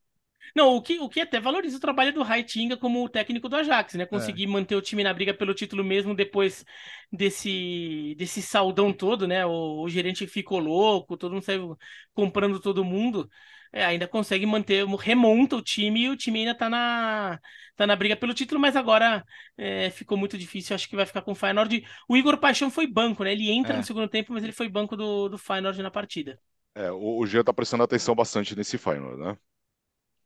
[0.55, 3.95] Não, o que, o que até valoriza o trabalho do Raitinga como técnico do Ajax,
[3.95, 4.07] né?
[4.07, 4.47] Conseguir é.
[4.47, 6.65] manter o time na briga pelo título mesmo depois
[7.13, 9.45] desse, desse saldão todo, né?
[9.47, 11.77] O, o gerente ficou louco, todo mundo saiu
[12.15, 13.29] comprando todo mundo.
[13.73, 17.39] É, ainda consegue manter, remonta o time e o time ainda tá na,
[17.77, 19.25] tá na briga pelo título, mas agora
[19.57, 20.75] é, ficou muito difícil.
[20.75, 21.85] Acho que vai ficar com o Feyenoord.
[22.09, 23.33] O Igor Paixão foi banco, né?
[23.33, 23.77] Ele entra é.
[23.77, 26.37] no segundo tempo, mas ele foi banco do, do Feyenoord na partida.
[26.75, 29.37] É, o, o Jean tá prestando atenção bastante nesse Feyenoord, né?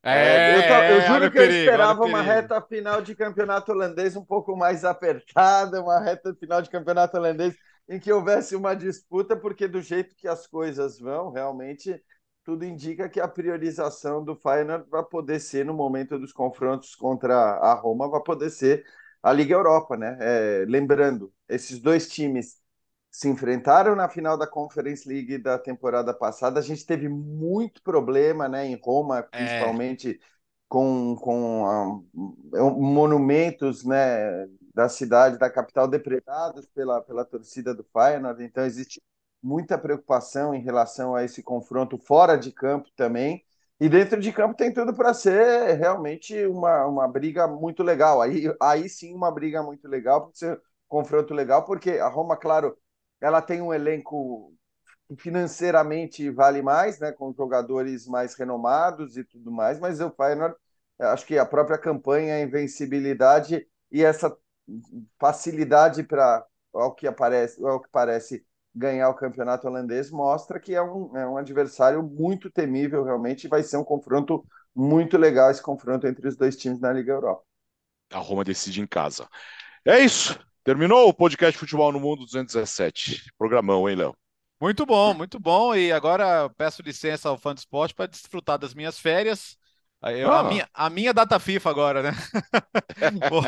[0.04, 4.14] É, eu, tô, eu, juro que eu perigo, esperava uma reta final de campeonato holandês
[4.16, 7.56] um pouco mais apertada, uma reta final de campeonato holandês
[7.88, 12.00] em que houvesse uma disputa, porque do jeito que as coisas vão, realmente
[12.44, 17.34] tudo indica que a priorização do Feyenoord vai poder ser, no momento dos confrontos contra
[17.34, 18.84] a Roma, vai poder ser
[19.22, 20.18] a Liga Europa, né?
[20.20, 22.62] É, lembrando, esses dois times
[23.14, 26.58] se enfrentaram na final da Conference League da temporada passada.
[26.58, 29.22] A gente teve muito problema né, em Roma, é.
[29.22, 30.26] principalmente é.
[30.68, 32.02] com, com
[32.52, 38.42] uh, monumentos né, da cidade, da capital, depredados pela, pela torcida do Feyenoord.
[38.42, 39.00] Então, existe
[39.40, 43.44] muita preocupação em relação a esse confronto fora de campo também.
[43.78, 48.20] E dentro de campo tem tudo para ser realmente uma, uma briga muito legal.
[48.20, 52.36] Aí, aí sim, uma briga muito legal, para ser um confronto legal, porque a Roma,
[52.36, 52.76] claro,
[53.20, 54.52] ela tem um elenco
[55.08, 60.56] que financeiramente vale mais, né, com jogadores mais renomados e tudo mais, mas o Feyenoord,
[60.98, 64.36] acho que a própria campanha, a invencibilidade e essa
[65.18, 68.44] facilidade para ao que aparece, ao que parece
[68.74, 73.48] ganhar o campeonato holandês mostra que é um, é um adversário muito temível realmente e
[73.48, 74.44] vai ser um confronto
[74.74, 77.44] muito legal esse confronto entre os dois times na Liga Europa.
[78.10, 79.28] A Roma decide em casa.
[79.84, 80.38] É isso.
[80.64, 83.30] Terminou o podcast Futebol no Mundo 217.
[83.36, 84.16] Programão, hein, Léo?
[84.58, 85.74] Muito bom, muito bom.
[85.74, 89.58] E agora peço licença ao fã do esporte para desfrutar das minhas férias.
[90.02, 90.40] Eu, ah.
[90.40, 92.12] a, minha, a minha data FIFA agora, né?
[93.28, 93.42] vou,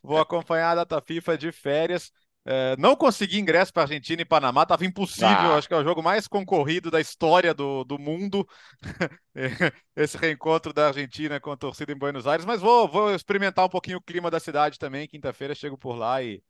[0.00, 2.12] vou, acompanhar a data FIFA de férias.
[2.46, 5.28] É, não consegui ingresso para Argentina e Panamá, estava impossível.
[5.28, 5.56] Ah.
[5.56, 8.46] Acho que é o jogo mais concorrido da história do, do mundo.
[9.96, 12.46] Esse reencontro da Argentina com a torcida em Buenos Aires.
[12.46, 15.08] Mas vou, vou experimentar um pouquinho o clima da cidade também.
[15.08, 16.40] Quinta-feira chego por lá e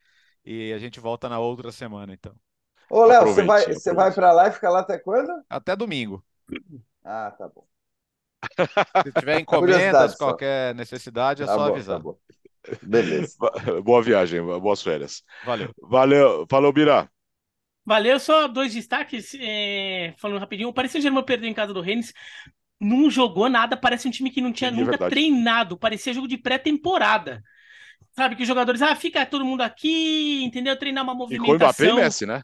[0.44, 2.34] e a gente volta na outra semana, então.
[2.88, 5.30] Ô, Léo, você vai, você vai para lá e fica lá até quando?
[5.48, 6.24] Até domingo.
[7.04, 7.64] Ah, tá bom.
[9.04, 12.02] Se tiver encomendas, qualquer necessidade, é tá só bom, avisar.
[12.02, 12.10] Tá
[12.82, 13.36] Beleza.
[13.84, 15.22] Boa viagem, boas férias.
[15.44, 15.72] Valeu.
[15.80, 17.08] Valeu, falou, Birá.
[17.84, 20.14] Valeu, só dois destaques, é...
[20.18, 20.68] falando rapidinho.
[20.68, 22.12] O Paris Saint-Germain perdeu em casa do Rennes,
[22.78, 26.36] não jogou nada, parece um time que não tinha Sim, nunca treinado, parecia jogo de
[26.36, 27.42] pré-temporada.
[28.12, 30.76] Sabe, que os jogadores, ah, fica todo mundo aqui, entendeu?
[30.76, 31.54] Treinar uma movimentação.
[31.54, 32.42] E com o Mbappé e Messi, né?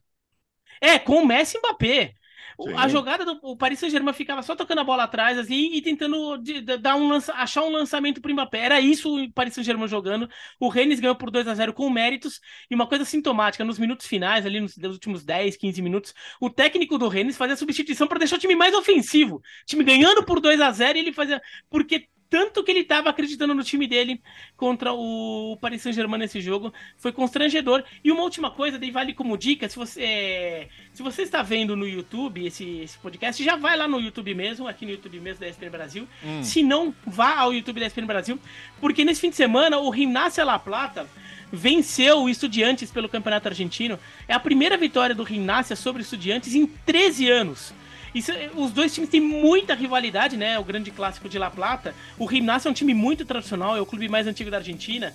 [0.80, 2.14] É, com o Messi e Mbappé.
[2.58, 2.72] Sim.
[2.74, 6.38] A jogada do o Paris Saint-Germain ficava só tocando a bola atrás assim, e tentando
[6.38, 8.60] de, de, dar um lança, achar um lançamento pro Mbappé.
[8.60, 10.28] Era isso o Paris Saint-Germain jogando.
[10.58, 14.06] O Rennes ganhou por 2 a 0 com méritos e uma coisa sintomática, nos minutos
[14.06, 18.18] finais, ali nos, nos últimos 10, 15 minutos, o técnico do Rennes fazia substituição para
[18.18, 19.36] deixar o time mais ofensivo.
[19.36, 23.10] O time ganhando por 2 a 0 e ele fazia porque tanto que ele estava
[23.10, 24.20] acreditando no time dele
[24.56, 26.72] contra o Paris Saint-Germain nesse jogo.
[26.96, 27.84] Foi constrangedor.
[28.02, 31.86] E uma última coisa, daí vale como dica, se você, se você está vendo no
[31.86, 35.48] YouTube esse, esse podcast, já vai lá no YouTube mesmo, aqui no YouTube mesmo da
[35.48, 36.08] ESPN Brasil.
[36.24, 36.42] Hum.
[36.42, 38.38] Se não, vá ao YouTube da ESPN Brasil,
[38.80, 41.08] porque nesse fim de semana o Gimnasia La Plata
[41.52, 43.98] venceu o Estudiantes pelo Campeonato Argentino.
[44.26, 47.72] É a primeira vitória do Gimnasia sobre o Estudiantes em 13 anos.
[48.16, 50.58] Isso, os dois times têm muita rivalidade, né?
[50.58, 51.94] O grande clássico de La Plata.
[52.18, 55.12] O Gimnasia é um time muito tradicional, é o clube mais antigo da Argentina.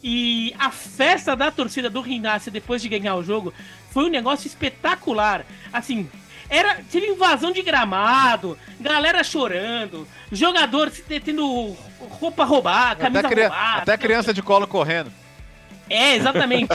[0.00, 3.52] E a festa da torcida do Gimnasia depois de ganhar o jogo
[3.90, 5.44] foi um negócio espetacular.
[5.72, 6.08] Assim,
[6.48, 10.92] era teve invasão de gramado, galera chorando, jogador
[11.24, 11.76] tendo
[12.20, 13.82] roupa roubada, camisa até roubada.
[13.82, 15.10] Até criança de colo correndo.
[15.88, 16.72] É, exatamente.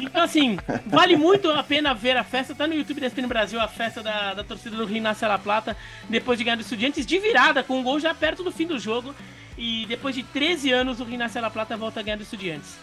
[0.00, 2.54] Então, assim, vale muito a pena ver a festa.
[2.54, 5.76] Tá no YouTube da ESPN Brasil, a festa da, da torcida do Rio La Plata,
[6.08, 8.78] depois de ganhar do Estudiantes de virada, com um gol já perto do fim do
[8.78, 9.14] jogo.
[9.56, 12.76] E depois de 13 anos, o Rio La Plata volta a ganhar do Estudiantes.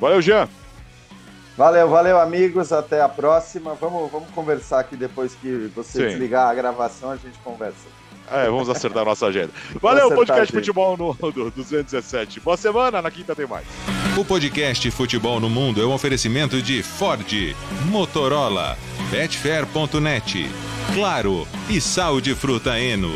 [0.00, 0.48] Valeu, Jean.
[1.56, 2.72] Valeu, valeu, amigos.
[2.72, 3.74] Até a próxima.
[3.74, 6.08] Vamos, vamos conversar aqui depois que você Sim.
[6.08, 7.86] desligar a gravação, a gente conversa.
[8.30, 9.50] É, vamos acertar a nossa agenda.
[9.80, 12.40] Valeu, podcast Futebol no, no 217.
[12.40, 13.66] Boa semana, na quinta tem mais.
[14.16, 17.26] O podcast Futebol no Mundo é um oferecimento de Ford,
[17.86, 18.78] Motorola,
[19.10, 20.48] Betfair.net,
[20.94, 23.12] Claro e Sal de Fruta Eno.